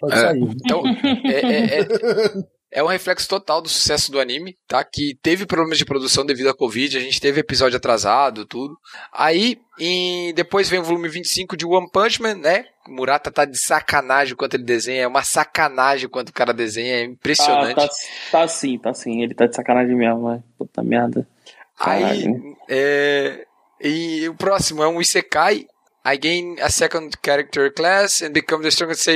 [0.00, 0.16] Pode É.
[0.16, 0.40] sair.
[0.64, 0.82] Então,
[1.26, 1.86] é, é,
[2.72, 4.82] é, um reflexo total do sucesso do anime, tá?
[4.82, 8.76] Que teve problemas de produção devido à Covid, a gente teve episódio atrasado, tudo.
[9.12, 12.64] Aí, em, depois vem o volume 25 de One Punch Man, né?
[12.88, 17.02] Murata tá de sacanagem quanto ele desenha, é uma sacanagem quanto o cara desenha, é
[17.02, 17.76] Ah, impressionante.
[17.76, 17.88] tá,
[18.32, 19.22] tá sim, tá sim.
[19.22, 21.28] Ele tá de sacanagem mesmo, mas puta merda.
[21.78, 22.24] Aí,
[22.68, 23.44] é,
[23.80, 25.66] e o próximo é um Isekai.
[26.04, 29.08] I gain a second character class and become the strongest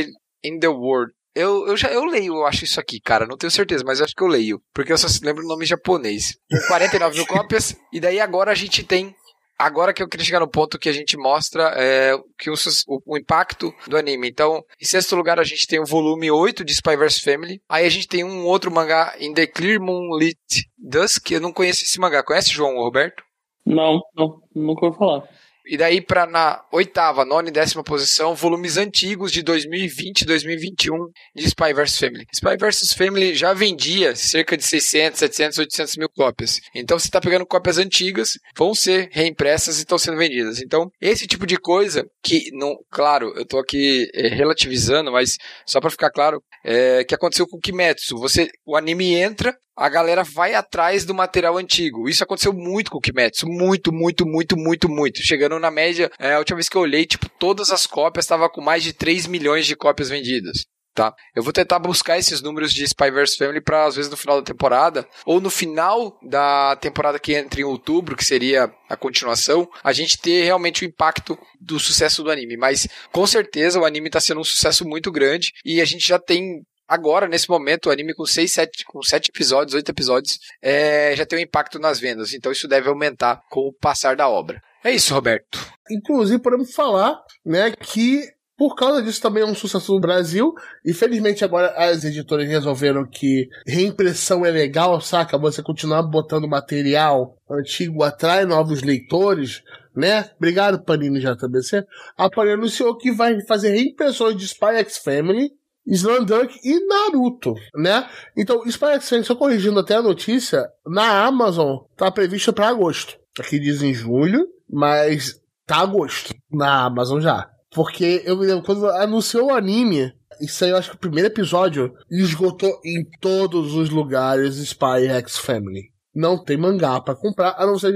[0.45, 1.13] in the world.
[1.37, 3.27] Eu, eu já eu leio, eu acho isso aqui, cara.
[3.27, 4.59] Não tenho certeza, mas acho que eu leio.
[4.75, 6.39] Porque eu só lembro o nome japonês.
[6.67, 7.77] 49 mil cópias.
[7.93, 9.15] E daí agora a gente tem
[9.59, 12.55] Agora que eu queria chegar no ponto que a gente mostra é, que o,
[12.89, 14.29] o, o, impacto do anime.
[14.29, 17.63] Então, em sexto lugar, a gente tem o volume 8 de Spyverse Family.
[17.67, 20.37] Aí a gente tem um outro mangá, In the Clear Moonlit
[20.77, 21.31] Dusk.
[21.31, 22.23] Eu não conheço esse mangá.
[22.23, 23.23] Conhece, João Roberto?
[23.65, 25.23] Não, não, nunca ouvi falar.
[25.67, 30.97] E daí para na oitava, nona e décima posição, volumes antigos de 2020 e 2021
[31.35, 32.27] de Spy vs Family.
[32.33, 36.61] Spy vs Family já vendia cerca de 600, 700, 800 mil cópias.
[36.75, 40.61] Então você está pegando cópias antigas, vão ser reimpressas e estão sendo vendidas.
[40.61, 45.81] Então esse tipo de coisa que, não, claro, eu estou aqui é, relativizando, mas só
[45.81, 48.17] para ficar claro, é, que aconteceu com o Kimetsu.
[48.19, 52.09] Você, o anime entra, a galera vai atrás do material antigo.
[52.09, 53.47] Isso aconteceu muito com o Kimetsu.
[53.47, 55.23] Muito, muito, muito, muito, muito.
[55.23, 58.49] Chegando na média, é, a última vez que eu olhei, tipo, todas as cópias estavam
[58.49, 60.65] com mais de 3 milhões de cópias vendidas.
[60.97, 61.15] Tá?
[61.35, 64.47] Eu vou tentar buscar esses números de Spyverse Family para às vezes no final da
[64.47, 69.93] temporada ou no final da temporada que entra em outubro, que seria a continuação, a
[69.93, 72.57] gente ter realmente o impacto do sucesso do anime.
[72.57, 76.19] Mas com certeza o anime está sendo um sucesso muito grande e a gente já
[76.19, 81.15] tem agora, nesse momento, o anime com 6, 7, com 7 episódios, 8 episódios, é,
[81.17, 82.33] já tem um impacto nas vendas.
[82.33, 84.63] Então isso deve aumentar com o passar da obra.
[84.85, 85.59] É isso, Roberto.
[85.91, 88.23] Inclusive, podemos falar, né, que
[88.57, 90.55] por causa disso também é um sucesso no Brasil.
[90.85, 95.37] Infelizmente agora as editoras resolveram que reimpressão é legal, saca?
[95.37, 99.63] Você continuar botando material antigo atrai novos leitores,
[99.95, 100.31] né?
[100.37, 101.85] Obrigado, Panini JBC.
[102.17, 105.51] A Panini anunciou que vai fazer reimpressões de Spy X Family
[105.87, 108.09] Slandunk e Naruto, né?
[108.37, 113.17] Então, Spy só corrigindo até a notícia, na Amazon tá previsto para agosto.
[113.39, 117.49] Aqui diz em julho, mas tá agosto na Amazon já.
[117.75, 121.29] Porque eu me lembro, quando anunciou o anime, isso aí eu acho que o primeiro
[121.29, 127.67] episódio esgotou em todos os lugares Spy X Family não tem mangá para comprar, a
[127.67, 127.95] não ser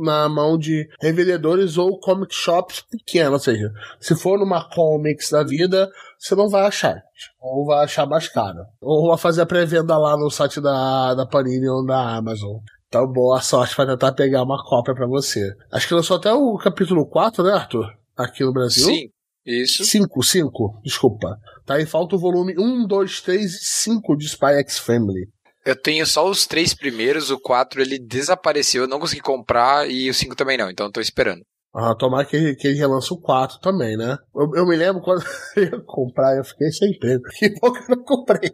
[0.00, 3.32] na mão de revendedores ou comic shops pequenos.
[3.32, 3.70] Ou seja,
[4.00, 7.00] se for numa comics da vida, você não vai achar.
[7.40, 8.58] Ou vai achar mais caro.
[8.80, 12.56] Ou vai fazer a pré-venda lá no site da, da Panini ou da Amazon.
[12.88, 15.54] Então, boa sorte para tentar pegar uma cópia para você.
[15.70, 17.86] Acho que lançou até o capítulo 4, né, Arthur?
[18.16, 18.84] Aqui no Brasil.
[18.84, 19.10] Sim,
[19.46, 19.84] isso.
[19.84, 21.38] 5, 5, desculpa.
[21.64, 25.28] Tá aí falta o volume 1, 2, 3 e 5 de Spy X Family.
[25.64, 30.08] Eu tenho só os três primeiros, o 4 ele desapareceu, eu não consegui comprar e
[30.08, 31.42] o 5 também não, então eu tô esperando.
[31.80, 34.18] Ah, tomara que que ele relance o 4 também, né?
[34.34, 35.22] Eu, eu me lembro quando
[35.54, 37.22] eu ia comprar, eu fiquei sem emprego.
[37.38, 38.52] Que bom que eu não comprei.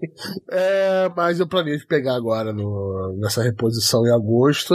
[0.51, 4.75] É, mas eu planejo pegar agora no, nessa reposição em agosto.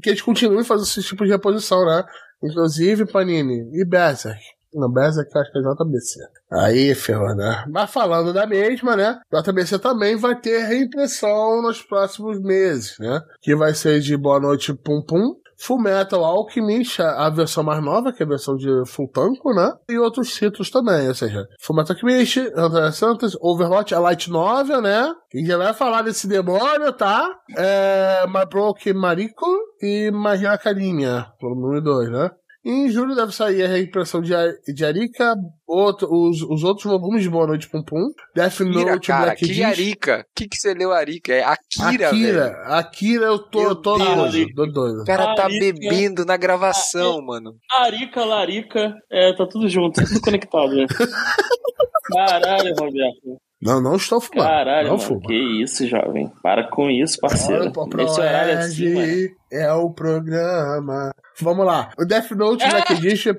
[0.00, 2.04] Que eles continuem fazendo esse tipo de reposição, né?
[2.44, 4.38] Inclusive, Panini e Berserk.
[4.72, 6.20] Não, Berserk acho que é JBC.
[6.52, 7.64] Aí, ferrou, né?
[7.68, 9.18] Mas falando da mesma, né?
[9.32, 13.20] JBC também vai ter reimpressão nos próximos meses, né?
[13.40, 18.12] Que vai ser de Boa Noite Pum Pum, Full Metal Alchemist, a versão mais nova,
[18.12, 19.72] que é a versão de Full Tanko, né?
[19.88, 24.80] E outros títulos também, ou seja, Full Metal Alchemist, Hunter Santos, Overwatch, a Light Novel,
[24.80, 25.12] né?
[25.30, 27.28] Que já vai falar desse demônio, tá?
[27.56, 29.46] É, My Broke Mariko
[29.82, 32.30] e Magia Academia, volume 2, né?
[32.70, 34.34] Em julho deve sair a reimpressão de,
[34.74, 35.34] de Arika,
[35.66, 39.64] outro, os, os outros volumes de Boa Noite Pum Pum, Death Note, cara, Black que
[39.64, 40.20] Arika?
[40.20, 41.32] O que, que você leu Arika?
[41.32, 42.56] É Akira, Akira, velho.
[42.74, 45.00] Akira, eu tô, eu tô doido, tô doido.
[45.00, 47.56] O cara tá Arika, bebendo na gravação, a, mano.
[47.72, 50.74] Arika, Larica, é, tá tudo junto, tudo conectado.
[50.74, 50.84] Né?
[52.12, 53.47] Caralho, Roberto.
[53.60, 54.46] Não, não estou fumando.
[54.46, 56.30] Caralho, não mano, que isso, jovem.
[56.42, 57.72] Para com isso, parceiro.
[57.98, 59.28] Esse horário é assim, mano.
[59.50, 61.10] É o programa.
[61.40, 61.90] Vamos lá.
[61.98, 63.34] O Death Note Black Edition.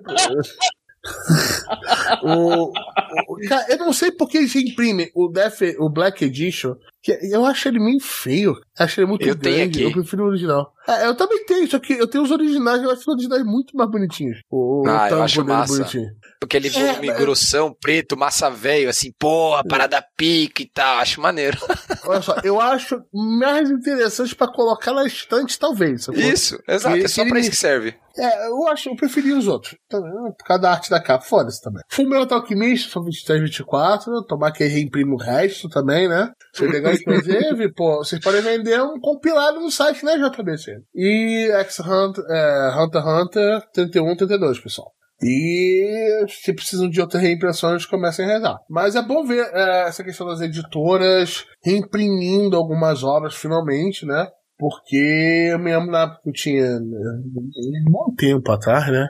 [2.23, 6.75] o, o, cara, eu não sei porque eles imprimem o Death, o Black Edition.
[7.01, 8.53] Que eu acho ele meio feio.
[8.77, 9.83] Acho ele muito eu grande.
[9.83, 10.73] Eu prefiro o original.
[10.85, 13.75] É, eu também tenho, só que eu tenho os originais, eu acho os originais muito
[13.77, 14.41] mais bonitinhos.
[14.51, 15.77] O, ah, o eu acho massa.
[15.77, 16.09] Bonitinho.
[16.41, 20.99] Aquele é, volume é, grossão, preto, massa velho, assim, porra, parada pica e tal.
[20.99, 21.57] Acho maneiro.
[22.05, 26.07] Olha só, eu acho mais interessante pra colocar na estante, talvez.
[26.07, 26.95] Isso, exato.
[26.95, 27.93] é só pra isso que serve.
[28.17, 29.75] É, eu acho, eu preferi os outros.
[29.89, 31.81] Por causa da arte da capa, foda-se também.
[31.89, 34.23] Fullmetal Alchemist, são 23, 24.
[34.25, 36.31] Tomar que reimprime o resto também, né?
[36.53, 40.81] Se pegar inclusive, pô, vocês podem vender um compilado no site, né, JBC?
[40.95, 44.91] E X-Hunter, é, Hunter x Hunter 31, 32, pessoal.
[45.21, 48.57] E se precisam de outras reimpressões, comecem a rezar.
[48.69, 54.27] Mas é bom ver é, essa questão das editoras reimprimindo algumas obras finalmente, né?
[54.57, 59.07] Porque eu me lembro na época que eu tinha um bom tempo atrás, né?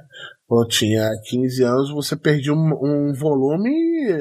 [0.48, 3.72] Quando eu tinha 15 anos, você perdia um, um volume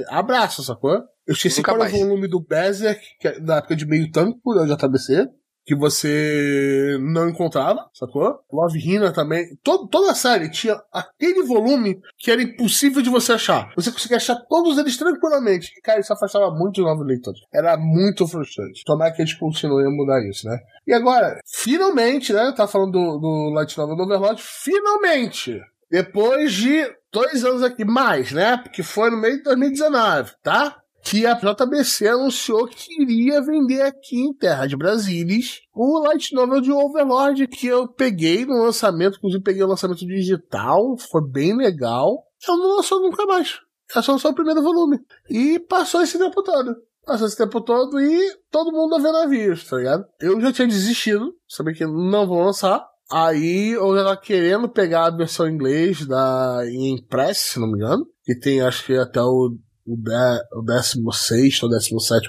[0.09, 0.93] abraço, sacou?
[1.27, 2.03] Eu esqueci Nunca qual era o mais.
[2.03, 5.27] volume do Berserk, que é da época de meio tanque por JBC,
[5.69, 8.41] que você não encontrava, sacou?
[8.51, 9.55] Love Hina também.
[9.63, 13.71] Todo, toda a série tinha aquele volume que era impossível de você achar.
[13.77, 15.71] Você conseguia achar todos eles tranquilamente.
[15.77, 17.41] E, cara, isso afastava muito de novos leitores.
[17.53, 18.83] Era muito frustrante.
[18.83, 20.59] Tomara que eles continuem a mudar isso, né?
[20.87, 22.51] E agora, finalmente, né?
[22.57, 25.61] Tá falando do, do Light Novel do Overlord, finalmente!
[25.91, 28.57] Depois de dois anos aqui, mais, né?
[28.57, 30.79] Porque foi no meio de 2019, tá?
[31.11, 35.39] Que a JBC anunciou que iria vender aqui em Terra de Brasília
[35.75, 40.99] o Light Novel de Overlord, que eu peguei no lançamento, inclusive peguei o lançamento digital,
[40.99, 42.27] foi bem legal.
[42.47, 43.59] Eu não lançou nunca mais.
[43.97, 44.99] É só o primeiro volume.
[45.31, 46.77] E passou esse tempo todo.
[47.07, 50.05] Passou esse tempo todo e todo mundo a ver navios, tá ligado?
[50.21, 52.87] Eu já tinha desistido, sabia que não vou lançar.
[53.11, 57.79] Aí eu já tava querendo pegar a versão em inglês da Impress, se não me
[57.79, 58.07] engano.
[58.25, 59.57] Que tem acho que até o,
[59.89, 62.29] o, de, o 16 ou 17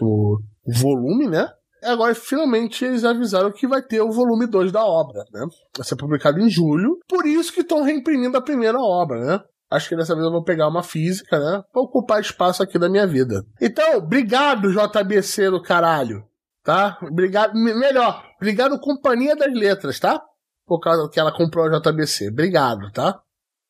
[0.66, 1.50] volume, né?
[1.82, 5.46] E agora finalmente eles avisaram que vai ter o volume 2 da obra, né?
[5.78, 7.00] Vai ser publicado em julho.
[7.08, 9.40] Por isso que estão reimprimindo a primeira obra, né?
[9.72, 11.62] Acho que dessa vez eu vou pegar uma física, né?
[11.72, 13.46] Pra ocupar espaço aqui da minha vida.
[13.62, 16.24] Então, obrigado, JBC do caralho.
[16.64, 16.98] Tá?
[17.02, 17.54] Obrigado.
[17.54, 20.22] Melhor, obrigado, Companhia das Letras, tá?
[20.66, 22.30] Por causa que ela comprou a JBC.
[22.30, 23.20] Obrigado, tá?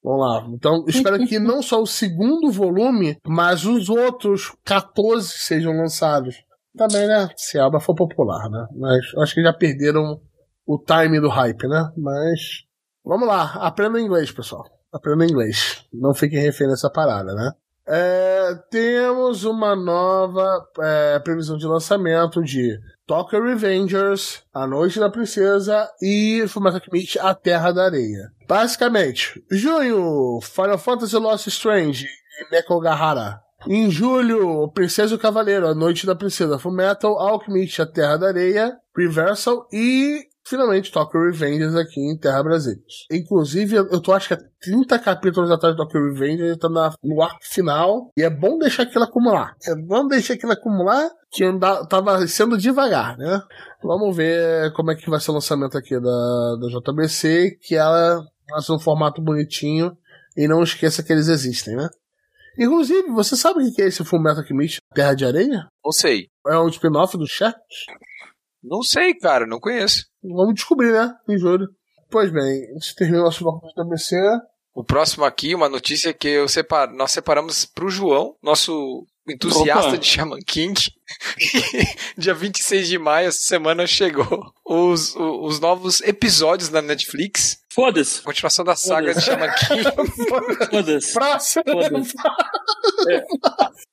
[0.04, 0.48] Vamos lá.
[0.54, 6.36] Então, espero que não só o segundo volume, mas os outros 14 sejam lançados.
[6.78, 7.30] Também, né?
[7.36, 8.68] Se a obra for popular, né?
[8.76, 10.22] Mas acho que já perderam
[10.66, 11.92] o time do hype, né?
[11.98, 12.64] Mas.
[13.04, 13.54] Vamos lá.
[13.56, 14.64] Aprenda inglês, pessoal.
[14.94, 15.86] Aprenda inglês.
[15.92, 17.52] Não fiquem refém nessa parada, né?
[17.92, 22.78] É, temos uma nova é, previsão de lançamento de
[23.10, 28.32] Tokyo Revengers, A Noite da Princesa e Fullmetal Alchemist, A Terra da Areia.
[28.48, 33.41] Basicamente, junho, Final Fantasy Lost Strange e Nekogahara.
[33.67, 38.28] Em julho, Princesa e o Cavaleiro, A Noite da Princesa, Fullmetal Alchemist, A Terra da
[38.28, 42.82] Areia, Reversal e finalmente Tokyo Revengers aqui em Terra Brasília.
[43.12, 47.22] Inclusive, eu tô acho que é 30 capítulos atrás de Tokyo Revengers, tá na, no
[47.22, 49.56] arco final, e é bom deixar aquilo acumular.
[49.66, 53.42] É bom deixar aquilo acumular, que anda, tava sendo devagar, né?
[53.84, 58.24] Vamos ver como é que vai ser o lançamento aqui da, da JBC, que ela
[58.62, 59.96] ser um formato bonitinho,
[60.36, 61.88] e não esqueça que eles existem, né?
[62.58, 65.68] Inclusive, você sabe o que é esse Fullmetal Alchemist Terra de Areia?
[65.86, 66.28] Não sei.
[66.48, 67.56] É um spin-off do Chat?
[68.62, 70.09] Não sei, cara, não conheço.
[70.23, 71.13] Vamos descobrir, né?
[71.27, 71.67] Em julho.
[72.12, 74.15] Pois bem, a gente termina nosso bloco de WC.
[74.73, 79.97] O próximo aqui, uma notícia que eu separo, nós separamos pro João, nosso entusiasta Opa.
[79.97, 80.79] de Shaman King.
[82.17, 87.60] Dia 26 de maio, essa semana chegou os, o- os novos episódios da Netflix.
[87.71, 88.21] Foda-se.
[88.21, 89.84] Continuação da saga de Shaman King.
[90.71, 91.13] Foda-se.
[91.13, 91.63] Próximo!
[91.67, 92.13] Foda-se.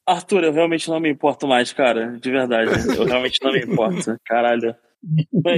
[0.07, 2.17] Arthur, eu realmente não me importo mais, cara.
[2.19, 2.71] De verdade.
[2.97, 4.17] Eu realmente não me importo.
[4.25, 4.75] Caralho.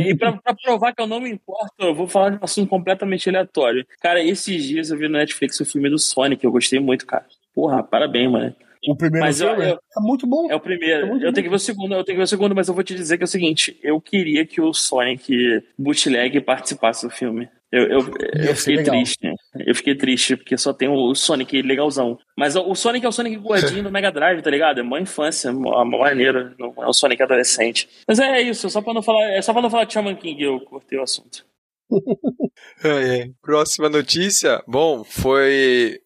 [0.07, 2.69] E pra, pra provar que eu não me importo, eu vou falar de um assunto
[2.69, 3.87] completamente aleatório.
[4.01, 7.25] Cara, esses dias eu vi no Netflix o filme do Sonic, eu gostei muito, cara.
[7.55, 8.55] Porra, parabéns, mano.
[8.87, 10.49] O primeiro Mas eu- filme eu- é muito bom.
[10.51, 11.07] É o primeiro.
[11.19, 12.75] É eu tenho que ver o segundo, eu tenho que ver o segundo, mas eu
[12.75, 15.35] vou te dizer que é o seguinte: eu queria que o Sonic
[15.77, 17.49] Bootleg participasse do filme.
[17.73, 17.99] Eu, eu,
[18.47, 18.95] eu fiquei legal.
[18.95, 19.28] triste.
[19.68, 22.18] Eu fiquei triste, porque só tem o Sonic legalzão.
[22.35, 24.81] Mas o Sonic é o Sonic gordinho do Mega Drive, tá ligado?
[24.81, 26.54] É uma infância, uma maneira.
[26.59, 27.87] Não é o Sonic adolescente.
[28.09, 29.24] Mas é isso, só pra não falar.
[29.24, 31.44] É só pra não falar de Shaman King, eu cortei o assunto.
[33.42, 34.62] Próxima notícia.
[34.66, 36.00] Bom, foi.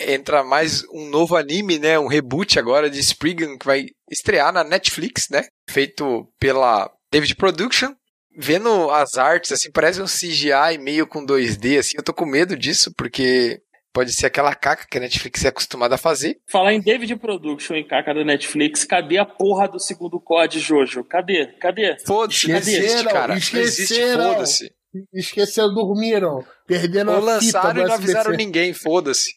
[0.00, 2.00] Entra mais um novo anime, né?
[2.00, 5.46] Um reboot agora de Spriggan que vai estrear na Netflix, né?
[5.70, 7.94] Feito pela David Production.
[8.40, 11.96] Vendo as artes, assim, parece um CGI meio com 2D, assim.
[11.96, 13.60] Eu tô com medo disso, porque
[13.92, 16.38] pode ser aquela caca que a Netflix é acostumada a fazer.
[16.48, 21.02] Falar em David Production e caca da Netflix, cadê a porra do segundo COD, Jojo?
[21.02, 21.46] Cadê?
[21.58, 21.96] Cadê?
[22.06, 23.36] Foda-se, Esqueceram, cara.
[23.36, 24.32] Esqueceram.
[24.34, 24.72] foda-se.
[25.12, 26.44] Esqueceram, dormiram.
[26.64, 29.32] Perderam Ou a fita lançaram e não avisaram ninguém, foda-se.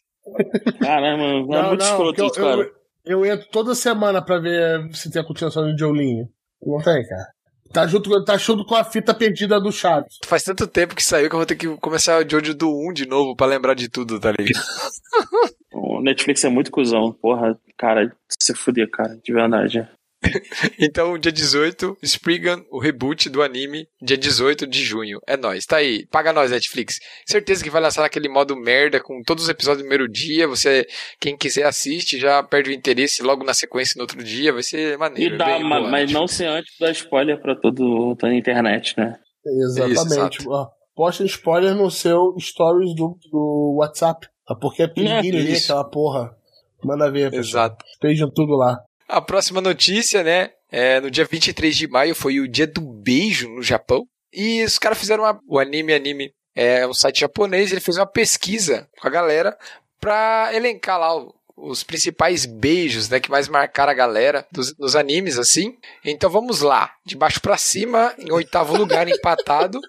[0.80, 2.62] Caramba, mano, é Não, muito não, escroto isso, cara.
[3.04, 6.28] eu, eu entro toda semana pra ver se tem a continuação do Jolinho.
[6.64, 7.26] Não tem, cara.
[7.74, 10.18] Tá junto, tá junto com a fita perdida do Chaves.
[10.26, 12.94] Faz tanto tempo que saiu que eu vou ter que começar o Jojo do 1
[12.94, 14.64] de novo pra lembrar de tudo, tá ligado?
[15.74, 17.14] O Netflix é muito cuzão.
[17.14, 19.88] Porra, cara, se fuder, cara, de verdade.
[20.80, 25.20] Então, dia 18, Spriggan, o reboot do anime, dia 18 de junho.
[25.28, 26.06] É nóis, tá aí.
[26.08, 27.00] Paga nós, Netflix.
[27.26, 30.48] Certeza que vai lançar naquele modo merda, com todos os episódios no primeiro dia.
[30.48, 30.86] Você,
[31.20, 34.54] quem quiser assiste, já perde o interesse logo na sequência no outro dia.
[34.54, 35.36] Vai ser maneiro.
[35.36, 38.36] E dá, bem ma- boa, mas não ser antes dar spoiler pra todo, toda a
[38.36, 39.16] internet, né?
[39.46, 40.40] Exatamente.
[40.40, 40.50] Isso,
[40.96, 44.28] Posta spoiler no seu stories do, do WhatsApp.
[44.46, 44.56] Tá?
[44.56, 46.36] Porque é pinguinho ali, aquela porra.
[46.84, 47.66] Manda ver, pessoal.
[47.68, 47.86] Exato.
[47.94, 48.78] Estejam tudo lá.
[49.12, 50.52] A próxima notícia, né?
[50.72, 54.08] É, no dia 23 de maio foi o dia do beijo no Japão.
[54.34, 58.06] E os caras fizeram uma, o anime anime é um site japonês, ele fez uma
[58.06, 59.58] pesquisa com a galera
[60.00, 61.12] pra elencar lá
[61.58, 65.78] os principais beijos, né, que mais marcaram a galera dos, dos animes, assim.
[66.04, 69.80] Então vamos lá, de baixo para cima, em oitavo lugar, empatado.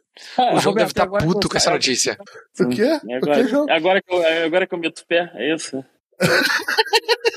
[0.52, 2.18] O João deve estar tá puto com essa notícia.
[2.60, 3.00] O quê?
[3.14, 5.82] Agora, o quê, agora, que eu, agora que eu meto o pé, é isso?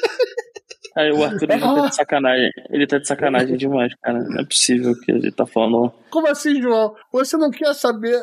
[0.95, 2.51] Aí o Arthur ele tá de sacanagem.
[2.69, 4.23] Ele tá de sacanagem demais, cara.
[4.23, 5.91] Não é possível que ele tá falando.
[6.09, 6.95] Como assim, João?
[7.11, 8.19] Você não quer saber?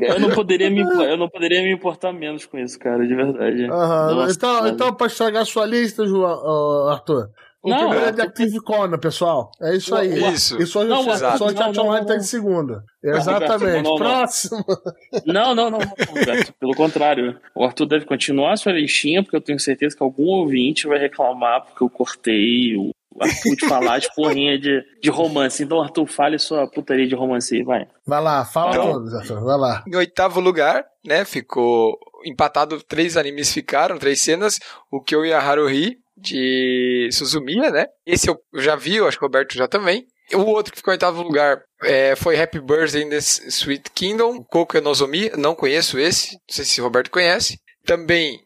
[0.00, 3.66] Eu não poderia me, eu não poderia me importar menos com isso, cara, de verdade.
[3.66, 7.30] Nossa, então, então, pra estragar sua lista, João, Arthur.
[7.62, 9.52] O não, primeiro é de Active Conan, pessoal.
[9.60, 10.32] É isso aí.
[10.32, 10.60] Isso.
[10.60, 12.82] E só, não, só, só o chat online tá de segunda.
[13.02, 13.82] Exatamente.
[13.82, 14.64] Não, Próximo.
[15.26, 15.94] Não, não, não, não,
[16.58, 17.38] Pelo contrário.
[17.54, 20.98] O Arthur deve continuar a sua listinha, porque eu tenho certeza que algum ouvinte vai
[20.98, 25.62] reclamar porque eu cortei o Arthur de falar de porrinha de, de romance.
[25.62, 27.86] Então, Arthur, fale sua putaria de romance aí, vai.
[28.06, 29.84] Vai lá, fala então, todos, Arthur, vai lá.
[29.86, 34.58] Em oitavo lugar, né, ficou empatado, três animes ficaram, três cenas,
[34.90, 37.86] o Kyo e a Haruhi, de Suzumiya, né?
[38.06, 40.06] Esse eu já vi, eu acho que o Roberto já também.
[40.32, 44.44] O outro que ficou em oitavo lugar é, foi Happy Birthday in the Sweet Kingdom,
[44.44, 47.58] Koku Nozomi, não conheço esse, não sei se o Roberto conhece.
[47.84, 48.40] Também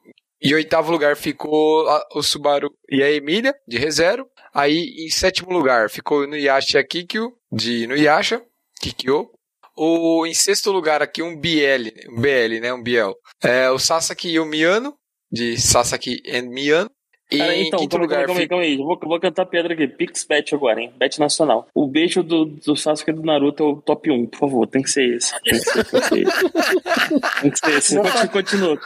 [0.44, 4.26] em oitavo lugar ficou o Subaru e a Emília, de ReZero.
[4.52, 8.42] Aí, em sétimo lugar, ficou o Nuyasha Kikyo, de Nuyasha,
[8.80, 9.30] Kikyo.
[9.74, 13.14] O, em sexto lugar aqui, um BL, um BL, né, um Biel.
[13.42, 14.94] É, o Sasaki e o Miyano,
[15.32, 16.90] de Sasaki and Miyano.
[17.30, 19.88] E Cara, então, quinto calma, lugar, calma, calma, calma aí, vou, vou cantar pedra aqui.
[19.88, 20.92] Pix Bet agora, hein?
[20.98, 21.66] Bet nacional.
[21.74, 24.66] O beijo do, do Sasuke e do Naruto é o top 1, por favor.
[24.66, 25.32] Tem que ser esse.
[25.42, 27.40] Tem que ser, tem que ser esse.
[27.40, 27.96] Tem que ser esse.
[27.96, 28.80] Continua, continua.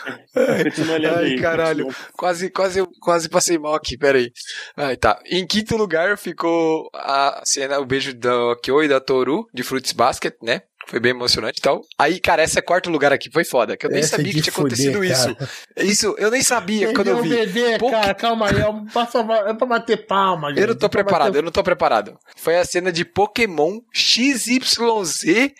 [0.65, 1.41] Continua olhando Ai, aí.
[1.41, 1.89] caralho.
[2.17, 4.31] Quase, quase, quase passei mal aqui, peraí.
[4.77, 5.21] Ai, tá.
[5.27, 9.93] Em quinto lugar ficou a cena, o beijo da Kyo e da Toru, de Fruits
[9.93, 10.63] Basket, né?
[10.89, 11.83] Foi bem emocionante e tal.
[11.99, 14.41] Aí, cara, esse é quarto lugar aqui foi foda, que eu nem essa sabia que
[14.41, 15.37] tinha fuder, acontecido cara.
[15.77, 16.07] isso.
[16.07, 17.29] Isso, eu nem sabia quando eu vi.
[17.29, 20.63] Bebê, Pô, cara, calma aí, é pra bater palma, gente.
[20.63, 21.39] Eu não tô preparado, bater...
[21.39, 22.19] eu não tô preparado.
[22.37, 25.53] Foi a cena de Pokémon XYZ,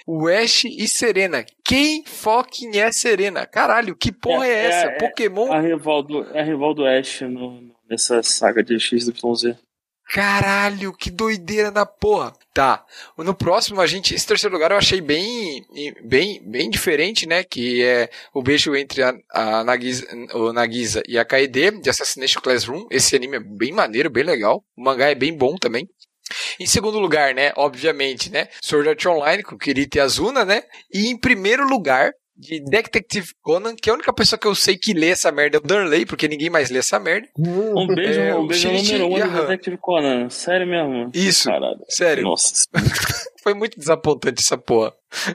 [0.43, 1.45] Ash e Serena.
[1.63, 3.45] Quem fucking é Serena?
[3.45, 4.87] Caralho, que porra é, é essa?
[4.87, 5.53] É, Pokémon?
[5.53, 9.13] A rival do, é a rival do Ash no, nessa saga de XYZ.
[10.09, 12.33] Caralho, que doideira da porra.
[12.55, 12.85] Tá.
[13.17, 14.15] No próximo, a gente.
[14.15, 15.65] Esse terceiro lugar eu achei bem.
[16.03, 17.45] bem, bem diferente, né?
[17.45, 22.41] Que é o beijo entre a, a Nagisa, o Nagisa e a Kaede de Assassination
[22.41, 22.87] Classroom.
[22.91, 24.65] Esse anime é bem maneiro, bem legal.
[24.77, 25.87] O mangá é bem bom também.
[26.59, 30.63] Em segundo lugar, né, obviamente, né, Sword Art Online com Kirito e Azuna, né?
[30.93, 34.77] E em primeiro lugar, de Detective Conan, que é a única pessoa que eu sei
[34.77, 37.29] que lê essa merda é o Darley, porque ninguém mais lê essa merda.
[37.37, 40.31] Um beijo, é, um beijo número um de Detective Conan.
[40.31, 41.11] Sério mesmo?
[41.13, 41.49] Isso.
[41.49, 41.81] Caralho.
[41.89, 42.23] Sério.
[42.23, 42.67] Nossa.
[43.49, 44.93] Foi muito desapontante essa porra.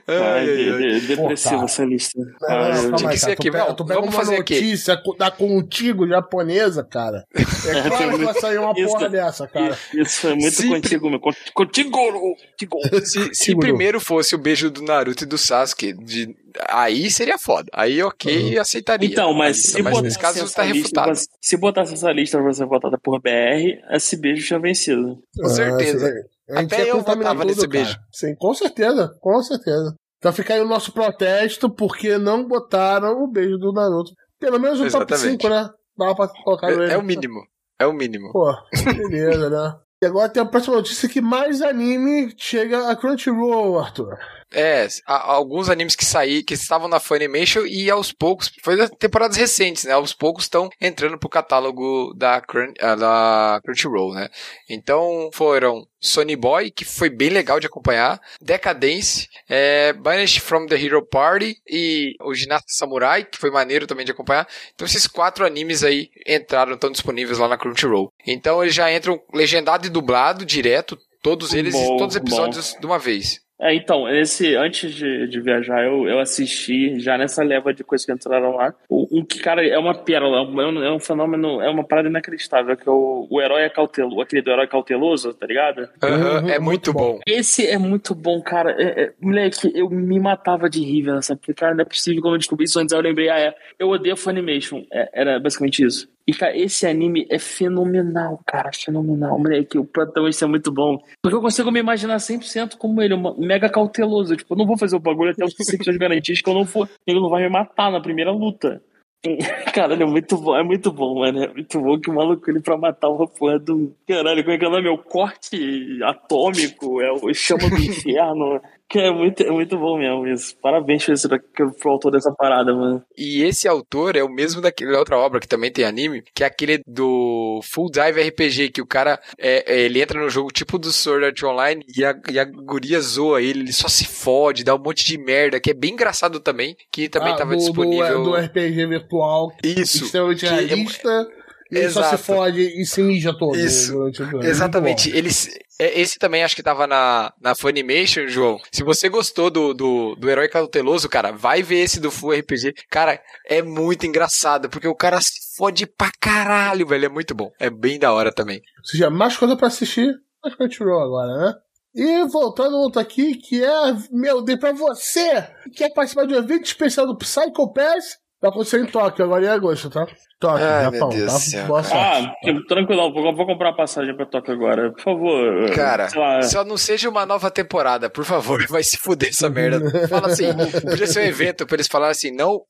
[0.08, 1.00] Ai, ai.
[1.00, 2.20] Depressiva essa lista.
[2.20, 3.50] Não, que ser aqui.
[3.50, 5.18] Tu, tu pega uma fazer notícia aqui.
[5.18, 7.26] da Contigo japonesa, cara.
[7.66, 9.78] É claro que vai sair uma isso, porra dessa, cara.
[9.94, 11.20] Isso é muito se, contigo, meu.
[11.20, 11.90] Contigo!
[11.90, 12.78] contigo.
[13.06, 16.36] Se, se primeiro fosse o beijo do Naruto e do Sasuke, de,
[16.68, 17.70] aí seria foda.
[17.74, 18.62] Aí, ok, uhum.
[18.62, 19.08] aceitaria.
[19.08, 21.14] Então, mas se mas nesse caso está refutado.
[21.42, 25.24] se botasse essa lista pra ser votada por BR, esse beijo tinha vencido.
[25.38, 26.08] Com certeza.
[26.08, 27.98] Ah, até eu votava nesse beijo.
[28.12, 29.96] Sim, com certeza, com certeza.
[30.18, 34.12] Então fica aí o nosso protesto, porque não botaram o beijo do Naruto.
[34.40, 35.70] Pelo menos o top 5, né?
[35.98, 37.42] Dá pra colocar é, é o mínimo.
[37.80, 38.32] É o mínimo.
[38.32, 38.54] Pô,
[38.86, 39.76] beleza, né?
[40.02, 44.18] E agora tem a próxima notícia que mais anime chega a Crunchyroll, Arthur.
[44.54, 49.38] É, alguns animes que saí, que estavam na Funimation e aos poucos, foi das temporadas
[49.38, 49.94] recentes, né?
[49.94, 54.30] Aos poucos estão entrando pro catálogo da, Crunch, ah, da Crunchyroll, né?
[54.70, 60.76] Então foram Sony Boy, que foi bem legal de acompanhar, Decadence, é, Banished from the
[60.76, 64.48] Hero Party e o Ginasta Samurai, que foi maneiro também de acompanhar.
[64.76, 68.12] Então esses quatro animes aí entraram, estão disponíveis lá na Crunchyroll.
[68.28, 72.80] Então eles já entram legendado e dublado direto, todos eles, bom, todos os episódios bom.
[72.82, 73.43] de uma vez.
[73.60, 78.06] É, então, esse, antes de, de viajar, eu, eu assisti já nessa leva de coisas
[78.06, 78.74] que entraram lá.
[78.90, 82.10] O, um que, cara, é uma pérola, é um, é um fenômeno, é uma parada
[82.10, 85.88] inacreditável, que é o, o herói é cauteloso, aquele do herói cauteloso, tá ligado?
[86.04, 87.20] Uhum, é muito bom.
[87.28, 88.72] Esse é muito bom, cara.
[88.72, 91.40] É, é, moleque, eu me matava de rir, sabe?
[91.40, 93.90] Porque, cara, não é possível quando eu descobri isso antes, eu lembrei, ah, é, eu
[93.90, 94.84] odeio Funimation.
[94.92, 96.13] É, era basicamente isso.
[96.26, 99.78] E, cara, esse anime é fenomenal, cara, fenomenal, moleque.
[99.78, 100.98] O protagonista é muito bom.
[101.22, 104.36] Porque eu consigo me imaginar 100% como ele, mega cauteloso.
[104.36, 106.90] Tipo, eu não vou fazer o bagulho até os 100% garantias que eu não for.
[107.06, 108.82] Ele não vai me matar na primeira luta.
[109.74, 111.44] Caralho, é muito bom, é muito bom, mano.
[111.44, 113.96] É muito bom que o maluco ele pra matar uma porra do.
[114.08, 114.88] Caralho, como é que é o nome?
[114.88, 118.62] É o corte atômico, é o chama do inferno.
[118.94, 120.56] Que é muito, é muito bom mesmo isso.
[120.62, 123.04] Parabéns pro, esse, pro autor dessa parada, mano.
[123.18, 126.48] E esse autor é o mesmo daquela outra obra que também tem anime, que é
[126.48, 130.78] aquele do Full Dive RPG, que o cara é, é, ele entra no jogo tipo
[130.78, 134.64] do Sword Art Online e a, e a guria zoa ele, ele só se fode,
[134.64, 137.58] dá um monte de merda, que é bem engraçado também, que também ah, tava do,
[137.58, 138.24] disponível.
[138.24, 139.52] Do, do RPG virtual.
[139.64, 140.06] Isso.
[140.06, 141.10] Extremamente é realista.
[141.40, 141.43] É...
[141.78, 142.10] Ele Exato.
[142.10, 143.58] só se fode e se mija todo.
[143.58, 143.94] Isso.
[144.42, 145.10] Exatamente.
[145.10, 145.50] Eles,
[145.80, 148.60] é, esse também acho que tava na, na Funimation, João.
[148.72, 152.74] Se você gostou do, do, do Herói Cauteloso, cara, vai ver esse do Full RPG.
[152.90, 157.06] Cara, é muito engraçado, porque o cara se fode pra caralho, velho.
[157.06, 157.52] É muito bom.
[157.60, 158.62] É bem da hora também.
[158.78, 160.14] Ou seja, mais coisa pra assistir
[160.44, 161.54] na Crunchyroll agora, né?
[161.96, 166.38] E voltando outro aqui, que é, meu Deus, pra você que quer participar de um
[166.38, 170.08] evento especial do Psycho Pass, vai acontecer em Tóquio, agora em agosto, tá?
[170.44, 171.08] Tóquio, Ai, Japão.
[171.08, 171.40] Meu Deus tá?
[171.40, 172.36] céu, Boa Ah,
[172.68, 174.92] tranquilo, vou, vou comprar passagem pra Tóquio agora.
[174.92, 175.72] Por favor.
[175.72, 176.10] Cara,
[176.44, 178.62] só não seja uma nova temporada, por favor.
[178.68, 179.80] Vai se fuder essa merda.
[180.10, 180.48] Fala assim,
[180.82, 182.62] podia ser um evento pra eles falarem assim, não.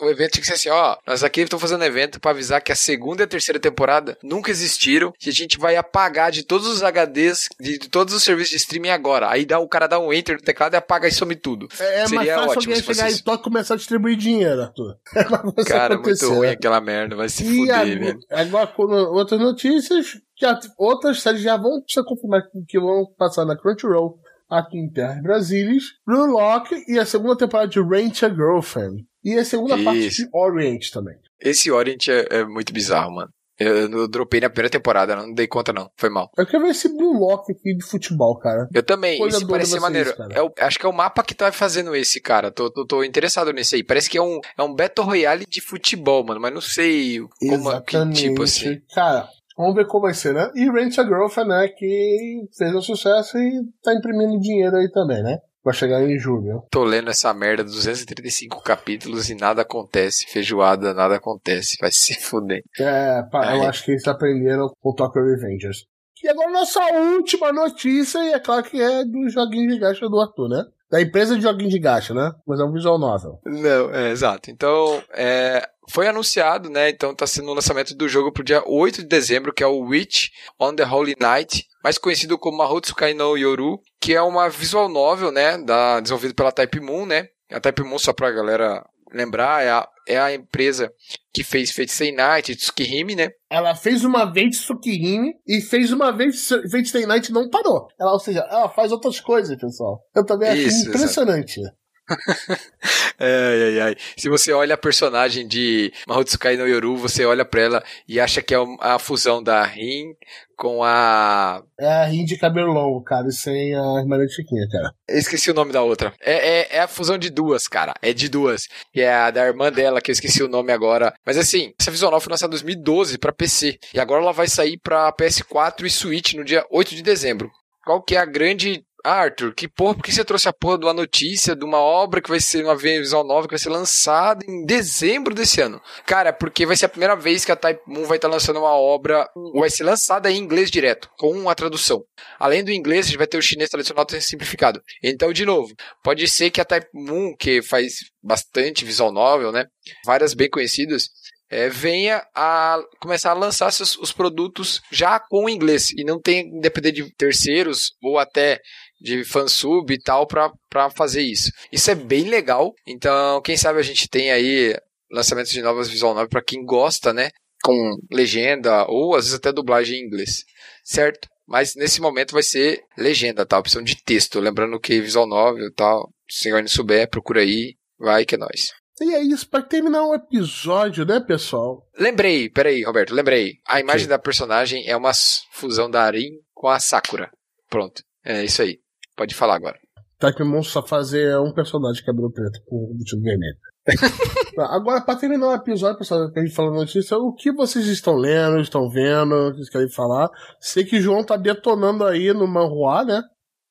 [0.00, 2.62] O evento tinha que ser assim, ó, nós aqui estamos fazendo um evento pra avisar
[2.62, 6.44] que a segunda e a terceira temporada nunca existiram e a gente vai apagar de
[6.44, 9.28] todos os HDs, de, de todos os serviços de streaming agora.
[9.28, 11.66] Aí dá, o cara dá um enter no teclado e apaga e some tudo.
[11.80, 14.96] É, é mais fácil alguém chegar em Tóquio e começar a distribuir dinheiro, Arthur.
[15.62, 18.20] É cara, muito ruim aquela merda merda, vai se e fuder, velho.
[18.30, 18.72] Agora,
[19.10, 20.46] outras notícias, que
[20.78, 24.18] outras séries já vão ser confirmadas que vão passar na Crunchyroll
[24.48, 29.06] aqui em Terras Brasílias, Blue Lock e a segunda temporada de Rent a Girlfriend.
[29.24, 29.84] E a segunda Isso.
[29.84, 31.16] parte de Orient também.
[31.40, 33.30] Esse Orient é, é muito bizarro, mano.
[33.62, 36.30] Eu, eu, dropei na primeira temporada, não dei conta não, foi mal.
[36.36, 38.68] Eu quero ver esse Blue Lock aqui de futebol, cara.
[38.74, 40.12] Eu também, Coisa esse parece maneiro.
[40.30, 42.50] É o, acho que é o mapa que tá fazendo esse, cara.
[42.50, 43.84] Tô, tô, tô, interessado nesse aí.
[43.84, 47.70] Parece que é um, é um Battle Royale de futebol, mano, mas não sei como,
[47.70, 48.22] Exatamente.
[48.22, 48.80] que tipo assim.
[48.94, 50.50] Cara, Vamos ver como vai ser, né?
[50.54, 51.68] E Rent a Girlfriend, né?
[51.68, 55.38] Que fez um sucesso e tá imprimindo dinheiro aí também, né?
[55.64, 56.64] Vai chegar em julho.
[56.70, 60.26] Tô lendo essa merda, 235 capítulos e nada acontece.
[60.28, 61.76] Feijoada, nada acontece.
[61.80, 62.62] Vai se fuder.
[62.78, 65.86] É, pá, eu acho que eles aprenderam com o Tokyo Revengers.
[66.22, 70.20] E agora nossa última notícia, e é claro que é do joguinho de gacha do
[70.20, 70.64] Arthur, né?
[70.92, 72.32] Da empresa de joguinho de gacha, né?
[72.46, 73.40] Mas é um visual novel.
[73.46, 74.50] Não, é, exato.
[74.50, 76.90] Então, é, foi anunciado, né?
[76.90, 79.80] Então tá sendo o lançamento do jogo pro dia 8 de dezembro, que é o
[79.80, 80.28] Witch
[80.60, 85.32] on the Holy Night, mais conhecido como Mahotsukai no Yoru, que é uma visual novel,
[85.32, 85.56] né?
[85.56, 87.28] Da, desenvolvido pela Type Moon, né?
[87.50, 88.84] A Type Moon, só pra galera
[89.14, 90.92] lembrar, é a, é a empresa
[91.32, 93.30] que fez Fate Stay Night, Tsukihime, né?
[93.50, 97.88] Ela fez uma vez Tsukihime e fez uma vez Fate Stay Night e não parou.
[97.98, 100.00] Ela, ou seja, ela faz outras coisas, pessoal.
[100.14, 101.60] Eu também acho Isso, impressionante.
[103.18, 103.96] ai, ai, ai.
[104.16, 108.42] Se você olha a personagem de Mahotsukai no Yoru, você olha pra ela e acha
[108.42, 110.14] que é a fusão da Rin
[110.56, 111.62] com a.
[111.78, 114.92] É a Rin de cabelo longo, cara, e sem a irmã Chiquinha, cara.
[115.08, 116.12] Eu esqueci o nome da outra.
[116.20, 117.94] É, é, é, a fusão de duas, cara.
[118.02, 118.68] É de duas.
[118.92, 121.14] Que é a da irmã dela, que eu esqueci o nome agora.
[121.24, 123.78] Mas assim, essa visual foi lançada em 2012 pra PC.
[123.94, 127.50] E agora ela vai sair pra PS4 e Switch no dia 8 de dezembro.
[127.84, 130.84] Qual que é a grande Arthur, que porra, por que você trouxe a porra de
[130.86, 134.44] uma notícia de uma obra que vai ser uma visual nova que vai ser lançada
[134.48, 135.80] em dezembro desse ano?
[136.06, 138.58] Cara, porque vai ser a primeira vez que a Type Moon vai estar tá lançando
[138.60, 142.04] uma obra, vai ser lançada em inglês direto, com a tradução.
[142.38, 144.80] Além do inglês, a gente vai ter o chinês tradicional simplificado.
[145.02, 149.66] Então, de novo, pode ser que a Type Moon, que faz bastante visual novel, né?
[150.04, 151.08] Várias bem conhecidas,
[151.52, 156.58] é, venha a começar a lançar seus, os produtos já com inglês e não tem
[156.60, 158.58] depender de terceiros ou até
[159.02, 161.50] de fansub e tal para fazer isso.
[161.72, 162.72] Isso é bem legal.
[162.86, 164.76] Então, quem sabe a gente tem aí
[165.10, 167.30] lançamentos de novas visual novel para quem gosta, né?
[167.62, 170.44] Com legenda ou às vezes até dublagem em inglês,
[170.84, 171.28] certo?
[171.46, 173.58] Mas nesse momento vai ser legenda, tá?
[173.58, 174.40] Opção de texto.
[174.40, 178.38] Lembrando que visual novel e tal, se alguém não souber, procura aí, vai que é
[178.38, 178.72] nóis.
[179.00, 181.84] E é isso, para terminar o episódio, né, pessoal?
[181.98, 183.54] Lembrei, peraí, Roberto, lembrei.
[183.66, 184.10] A imagem Sim.
[184.10, 185.12] da personagem é uma
[185.50, 187.30] fusão da Arin com a Sakura.
[187.68, 188.78] Pronto, é isso aí.
[189.22, 189.78] Pode falar agora.
[190.18, 193.56] Type Monstro só fazer um personagem cabelo preto com o vestido vermelho.
[194.58, 198.16] agora, para terminar o episódio, pessoal, que a gente falou notícia, o que vocês estão
[198.16, 200.28] lendo, estão vendo, vocês querem falar?
[200.60, 203.22] Sei que o João tá detonando aí no Manhua, né?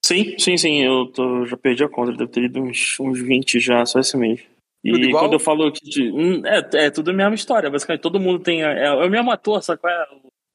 [0.06, 3.60] Sim, sim, sim, eu tô, já perdi a conta, deve ter ido uns, uns 20
[3.60, 4.41] já, só esse mês.
[4.86, 5.24] E Tudo igual?
[5.26, 5.84] quando eu falo que.
[5.84, 7.70] de- hum, é, é tudo a mesma história.
[7.70, 8.64] Basicamente, todo mundo tem.
[8.64, 10.06] É, é o mesmo ator, só que é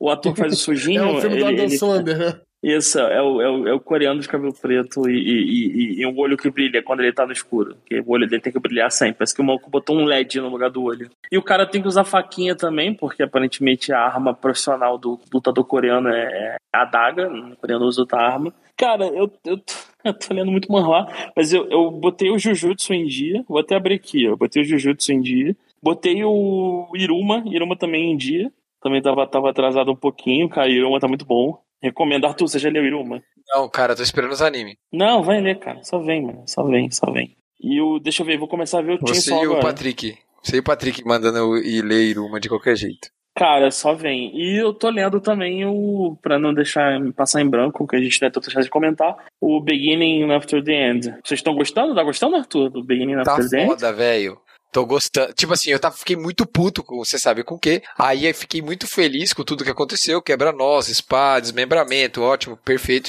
[0.01, 1.03] o ator que faz o sujinho.
[1.03, 2.41] É o filme do ele- Adam ele- Sandler, né?
[2.67, 6.07] Isso, é o, é, o, é o coreano de cabelo preto e, e, e, e
[6.07, 7.77] um olho que brilha quando ele tá no escuro.
[7.77, 9.19] Porque o olho dele tem que brilhar sempre.
[9.19, 11.09] Parece que o maluco botou um LED no lugar do olho.
[11.31, 15.65] E o cara tem que usar faquinha também, porque aparentemente a arma profissional do lutador
[15.65, 17.29] coreano é a adaga.
[17.29, 18.53] O coreano usa outra arma.
[18.77, 19.73] Cara, eu, eu, tô,
[20.05, 21.07] eu tô lendo muito manhwa,
[21.37, 23.45] mas eu, eu botei o Jujutsu em dia.
[23.49, 24.25] Vou até abrir aqui.
[24.25, 25.57] Eu botei o Jujutsu em dia.
[25.81, 28.51] Botei o Iruma, Iruma também em dia.
[28.83, 30.69] Também tava, tava atrasado um pouquinho, cara.
[30.69, 31.65] Iruma tá muito bom.
[31.83, 32.27] Recomendo.
[32.27, 33.23] Arthur, você já leu Iruma?
[33.55, 34.77] Não, cara, tô esperando os anime.
[34.93, 35.83] Não, vai ler, cara.
[35.83, 36.43] Só vem, mano.
[36.47, 37.37] Só vem, só vem.
[37.61, 37.99] E o.
[37.99, 39.67] Deixa eu ver, vou começar a ver o Você Chainsaw e o agora.
[39.69, 40.19] Patrick.
[40.43, 43.09] Você e o Patrick mandando eu ir ler Iruma de qualquer jeito.
[43.37, 44.35] Cara, só vem.
[44.35, 46.17] E eu tô lendo também o.
[46.23, 49.15] Pra não deixar me passar em branco, que a gente é tanta chance de comentar,
[49.41, 51.07] o Beginning After the End.
[51.23, 51.95] Vocês estão gostando?
[51.95, 52.71] Tá gostando, Arthur?
[52.71, 53.67] Do Beginning Tá After the End?
[53.69, 54.39] foda, velho.
[54.77, 55.33] Tô gostando.
[55.33, 57.81] Tipo assim, eu tava, fiquei muito puto com, você sabe com o quê?
[57.99, 60.21] Aí eu fiquei muito feliz com tudo que aconteceu.
[60.21, 63.09] Quebra-nós, spa, desmembramento, ótimo, perfeito,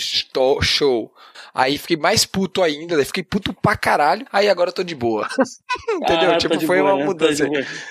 [0.62, 1.12] show.
[1.54, 4.26] Aí fiquei mais puto ainda, daí fiquei puto pra caralho.
[4.32, 5.28] Aí agora eu tô de boa.
[6.02, 6.32] Entendeu?
[6.32, 7.04] Ah, tipo, foi boa, uma né?
[7.06, 7.46] Mudança.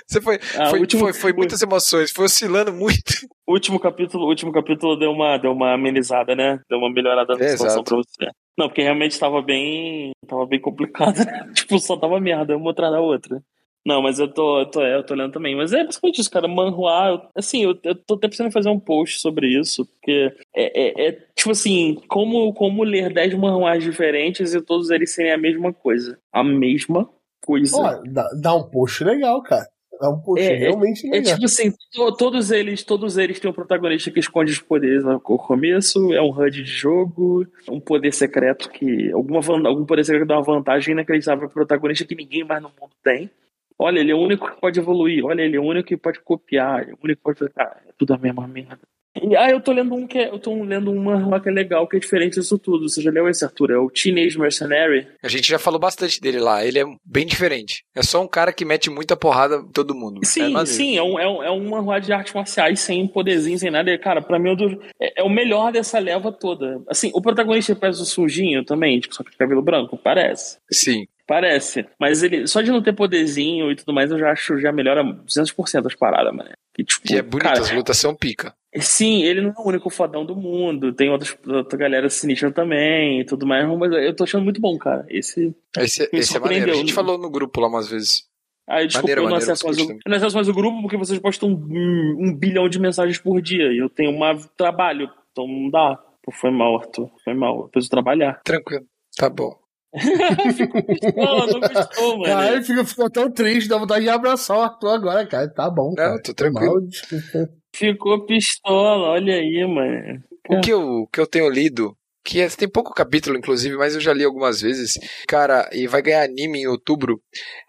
[0.07, 3.13] Você foi, Ah, foi, último- foi, foi muitas emoções, foi oscilando muito.
[3.47, 6.59] Último capítulo, último capítulo deu uma, deu uma amenizada, né?
[6.69, 7.85] Deu uma melhorada na É, situação exato.
[7.85, 8.33] pra você.
[8.59, 10.13] Não, porque realmente tava bem.
[10.27, 11.47] Tava bem complicado, né?
[11.55, 13.39] Tipo, só tava merda, uma atrás da outra.
[13.87, 15.55] Não, mas eu tô, eu tô, eu tô lendo também.
[15.55, 16.49] Mas é basicamente isso, cara.
[16.49, 21.05] Manhua, eu- assim, eu, eu tô até precisando fazer um post sobre isso, porque é,
[21.05, 25.39] é- é, tipo assim, como, como ler 10 manhuás diferentes e todos eles serem a
[25.39, 26.19] mesma coisa.
[26.33, 27.09] A mesma
[27.45, 27.77] coisa.
[27.77, 29.65] Ó, dá, dá um post legal, cara.
[30.01, 31.35] Dá um post É, realmente É legal.
[31.35, 35.21] tipo assim, to- todos eles, todos eles têm um protagonista que esconde os poderes no
[35.21, 39.11] começo, é um HUD de jogo, um poder secreto que.
[39.13, 42.91] Alguma, algum poder secreto dá uma vantagem inacreditável pro protagonista que ninguém mais no mundo
[43.03, 43.31] tem.
[43.79, 45.25] Olha, ele é o único que pode evoluir.
[45.25, 46.83] Olha, ele é o único que pode copiar.
[46.83, 47.53] Ele é o único que pode fazer.
[47.53, 48.81] Cara, é tudo a mesma merda.
[49.23, 51.53] E, ah, eu tô lendo um que é, eu tô lendo um manhwa que é
[51.53, 52.89] legal, que é diferente disso tudo.
[52.89, 53.71] Você já leu esse, Arthur?
[53.71, 55.07] É o Teenage Mercenary.
[55.23, 56.65] A gente já falou bastante dele lá.
[56.65, 57.85] Ele é bem diferente.
[57.95, 60.21] É só um cara que mete muita porrada em todo mundo.
[60.23, 60.67] é Sim, maneiro.
[60.67, 63.91] sim, é um, é, um, é um manhwa de artes marciais sem poderzinho, sem nada.
[63.91, 66.83] E, Cara, pra mim é é, é o melhor dessa leva toda.
[66.89, 70.59] Assim, o protagonista parece o sujinho também, tipo, só que de cabelo branco, parece.
[70.71, 71.07] Sim.
[71.27, 71.87] Parece.
[71.99, 75.03] Mas ele, só de não ter poderzinho e tudo mais, eu já acho, já melhora
[75.03, 76.51] 200% as paradas, mano.
[76.75, 78.55] Que, tipo, E é bonito, cara, as lutas são pica.
[78.79, 80.93] Sim, ele não é o único fodão do mundo.
[80.93, 84.77] Tem outras, outra galera sinistra também e tudo mais, mas eu tô achando muito bom,
[84.79, 85.05] cara.
[85.09, 85.55] Esse.
[85.79, 86.73] Esse, esse é maneiro.
[86.73, 88.25] A gente falou no grupo lá umas vezes.
[88.69, 90.97] Aí, desculpa, Maneiro, eu não maneiro, acesso, mais o, não acesso mais o grupo porque
[90.97, 93.73] vocês postam um, um bilhão de mensagens por dia.
[93.73, 95.97] E eu tenho um trabalho, então não dá.
[96.23, 97.09] Pô, foi mal, Arthur.
[97.25, 97.61] Foi mal.
[97.63, 98.41] Eu preciso trabalhar.
[98.45, 98.85] Tranquilo.
[99.17, 99.57] Tá bom.
[101.17, 102.37] Não, não gostou, mano.
[102.37, 105.49] Aí ficou, ficou tão triste, dá vontade de abraçar o Arthur agora, cara.
[105.49, 106.15] Tá bom, cara.
[106.15, 106.75] Não, tô tranquilo.
[106.81, 107.49] Mal.
[107.75, 110.23] Ficou pistola, olha aí, mano.
[110.49, 113.95] O que eu, o que eu tenho lido, que é- tem pouco capítulo, inclusive, mas
[113.95, 114.99] eu já li algumas vezes.
[115.27, 117.21] Cara, e vai ganhar anime em outubro.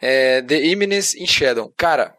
[0.02, 1.74] É The Imminence in Shadow.
[1.78, 2.14] Cara,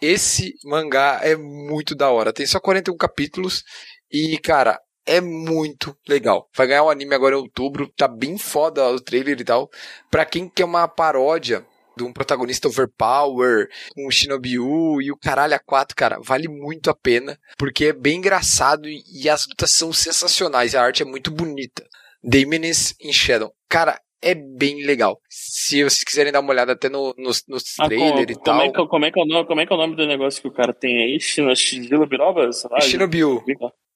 [0.00, 2.32] esse mangá é muito da hora.
[2.32, 3.64] Tem só 41 capítulos
[4.10, 4.78] e, cara,
[5.08, 6.48] é muito legal.
[6.56, 7.90] Vai ganhar o anime agora em outubro.
[7.96, 9.68] Tá bem foda o trailer e tal.
[10.10, 11.64] Pra quem quer uma paródia
[11.96, 16.94] de um protagonista overpower, um Shinobiu e o caralho a quatro, cara, vale muito a
[16.94, 21.84] pena, porque é bem engraçado e, as lutas são sensacionais, a arte é muito bonita.
[22.28, 23.52] The Imminence in Shadow.
[23.68, 25.18] Cara, é bem legal.
[25.28, 28.44] Se vocês quiserem dar uma olhada até no, nos, nos Ah, trailer como, e tal.
[28.44, 29.96] como, é que, como, é que é o nome, como é que é o nome
[29.96, 31.20] do negócio que o cara tem aí?
[31.20, 32.52] Shino- Shigila Biroba?
[32.52, 33.42] Sei lá, Shinobiu.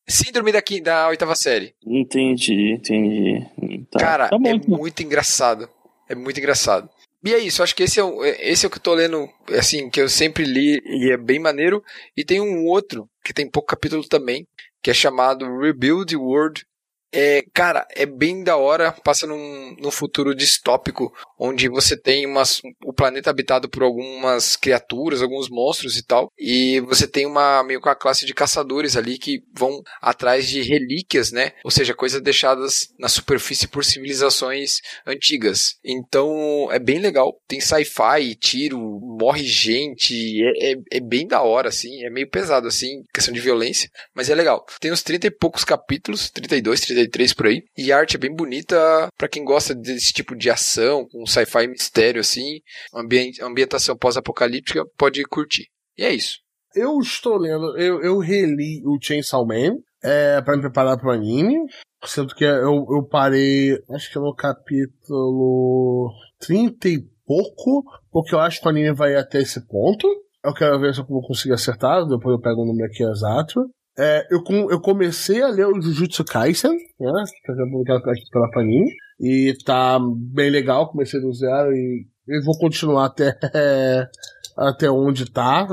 [0.08, 1.74] Síndrome da, da oitava série.
[1.86, 3.46] Entendi, entendi.
[3.90, 3.98] Tá.
[3.98, 4.76] Cara, tá bom, é então.
[4.76, 5.68] muito engraçado.
[6.08, 6.88] É muito engraçado.
[7.24, 9.28] E é isso, acho que esse é, o, esse é o que eu tô lendo,
[9.56, 11.82] assim, que eu sempre li e é bem maneiro.
[12.16, 14.46] E tem um outro, que tem pouco capítulo também,
[14.82, 16.66] que é chamado Rebuild World.
[17.12, 22.62] É, cara, é bem da hora, passa num, num futuro distópico, onde você tem umas,
[22.84, 27.82] o planeta habitado por algumas criaturas, alguns monstros e tal, e você tem uma meio
[27.82, 31.52] que uma classe de caçadores ali que vão atrás de relíquias, né?
[31.62, 35.76] Ou seja, coisas deixadas na superfície por civilizações antigas.
[35.84, 37.38] Então é bem legal.
[37.46, 42.04] Tem sci-fi, tiro, morre gente, é, é, é bem da hora, assim.
[42.04, 44.64] É meio pesado, assim, questão de violência, mas é legal.
[44.80, 47.01] Tem uns 30 e poucos capítulos, 32, 33
[47.36, 51.06] por aí, e a arte é bem bonita para quem gosta desse tipo de ação,
[51.08, 52.60] com sci-fi mistério, assim.
[52.94, 55.66] Ambien ambientação pós-apocalíptica, pode curtir.
[55.96, 56.38] E é isso.
[56.74, 61.56] Eu estou lendo, eu, eu reli o Chainsaw Man é, para me preparar pro anime.
[62.04, 68.60] Sendo que eu, eu parei, acho que no capítulo 30 e pouco, porque eu acho
[68.60, 70.08] que o anime vai até esse ponto.
[70.44, 73.70] Eu quero ver se eu vou conseguir acertar, depois eu pego o número aqui exato.
[73.98, 77.24] É, eu, eu comecei a ler o Jujutsu Kaisen, né?
[77.44, 78.90] Que é publicado aqui pela Panini.
[79.20, 84.08] E tá bem legal, comecei do zero e eu vou continuar até, é,
[84.56, 85.66] até onde tá,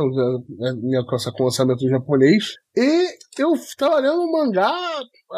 [0.81, 2.55] minha coisa com lançamento japonês.
[2.75, 3.07] E
[3.37, 4.71] eu tava lendo um mangá,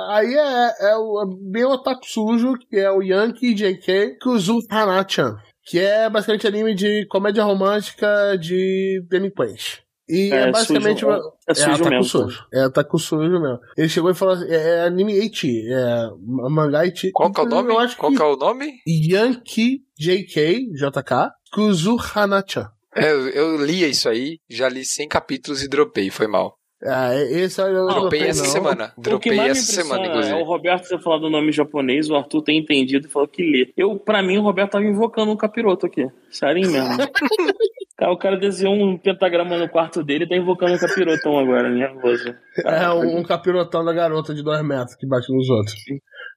[0.09, 5.37] aí é, é, o, é bem otaku sujo, que é o Yankee JK Kuzu Hanachan,
[5.63, 9.83] que é basicamente anime de comédia romântica de delinquente.
[10.11, 10.99] E é, é basicamente.
[10.99, 12.03] Sujo, é, é sujo é, mesmo.
[12.03, 12.45] Sujo.
[12.53, 13.59] É, tá com sujo mesmo.
[13.77, 17.11] Ele chegou e falou assim: é, é anime Eichi, é mangá Eichi.
[17.11, 17.73] Qual que é o nome?
[17.95, 18.81] Qual que é o nome?
[18.85, 22.69] Yankee JK, JK, Kuzu Hanachan.
[22.95, 26.57] É, eu, eu li isso aí, já li 100 capítulos e dropei, foi mal.
[26.83, 28.49] Ah, esse eu não dropei essa não.
[28.49, 28.93] semana.
[28.97, 30.33] Dropei essa semana, inclusive.
[30.33, 33.43] É o Roberto ter falado o nome japonês, o Arthur ter entendido e falou que
[33.43, 33.71] lê.
[33.77, 36.07] Eu, pra mim, o Roberto tava invocando um capiroto aqui.
[36.31, 36.97] Sério mesmo.
[38.09, 42.33] o cara desenhou um pentagrama no quarto dele e tá invocando um capirotão agora, nervoso.
[42.65, 45.75] É, um, um capirotão da garota de dois metros que bate nos outros.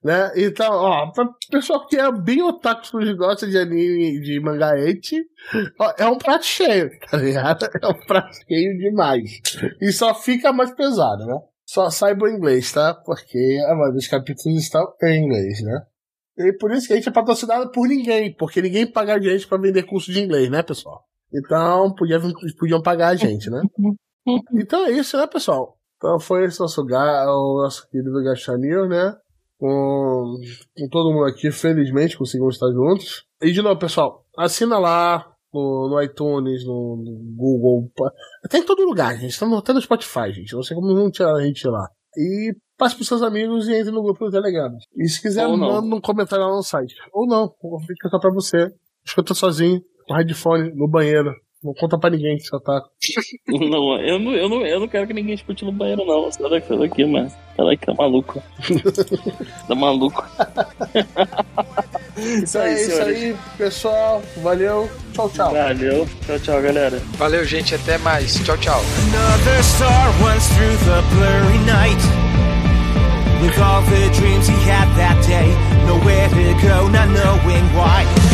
[0.04, 0.30] Né?
[0.36, 5.24] Então, ó, pra pessoal que é bem otaku que gosta de anime de mangá eti,
[5.80, 7.66] ó, é um prato cheio, tá ligado?
[7.82, 9.40] É um prato cheio demais.
[9.80, 11.38] E só fica mais pesado, né?
[11.64, 12.92] Só saiba o inglês, tá?
[12.92, 15.80] Porque a maioria dos capítulos estão em inglês, né?
[16.36, 19.46] E por isso que a gente é patrocinado por ninguém, porque ninguém paga a gente
[19.46, 21.02] pra vender curso de inglês, né, pessoal?
[21.35, 22.20] Então, podia,
[22.59, 23.62] podiam pagar a gente, né?
[24.55, 25.76] Então é isso, né, pessoal?
[25.99, 29.14] Então foi esse nosso, o nosso querido Gachanil, né?
[29.59, 30.37] com,
[30.76, 33.24] com todo mundo aqui, felizmente conseguimos estar juntos.
[33.41, 37.91] E de novo, pessoal, assina lá no, no iTunes, no, no, Google,
[38.45, 39.30] até em todo lugar, gente.
[39.30, 40.55] Estamos até no Spotify, gente.
[40.55, 41.89] Não sei como não tirar a gente lá.
[42.16, 44.70] E passe pros seus amigos e entre no grupo do Telegram.
[44.97, 46.95] E se quiser, manda um comentário lá no site.
[47.12, 47.49] Ou não,
[47.87, 48.68] fica só pra você.
[49.05, 51.34] Escuta sozinho, com headphone, no banheiro,
[51.64, 52.82] não conta pra ninguém que você tá.
[53.48, 56.30] Não, eu não, eu não, eu não quero que ninguém escute no banheiro, não.
[56.30, 57.30] Sai daqui, daqui, mano.
[57.57, 58.42] Sai daqui, tá maluco.
[59.66, 60.24] tá maluco.
[62.42, 64.22] isso aí, é isso aí, pessoal.
[64.42, 64.90] Valeu.
[65.14, 65.52] Tchau, tchau.
[65.52, 66.07] Valeu.
[66.26, 66.98] Tchau, tchau, galera.
[67.16, 67.74] Valeu, gente.
[67.74, 68.34] Até mais.
[68.44, 68.80] Tchau, tchau.
[69.09, 72.02] Another star runs through the blurry night.
[73.42, 75.48] With all the dreams he had that day.
[75.86, 78.34] Nowhere to go, not knowing why.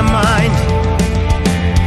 [0.00, 0.54] our mind.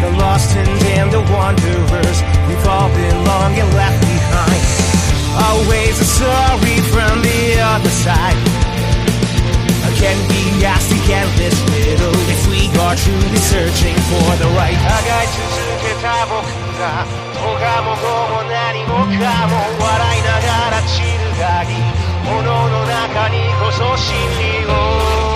[0.02, 4.62] The lost and damned, the wanderers, we've all been long and left behind.
[5.36, 8.38] Always a sorry from the other side.
[10.00, 14.80] Can be asked the endless riddle if we are truly searching for the right.
[14.80, 15.44] 互い続
[15.84, 16.48] けた僕
[16.80, 17.04] が
[17.36, 21.76] 他も後も何もかも笑いながら散るがり
[22.24, 25.33] 炎の中にこそ真理を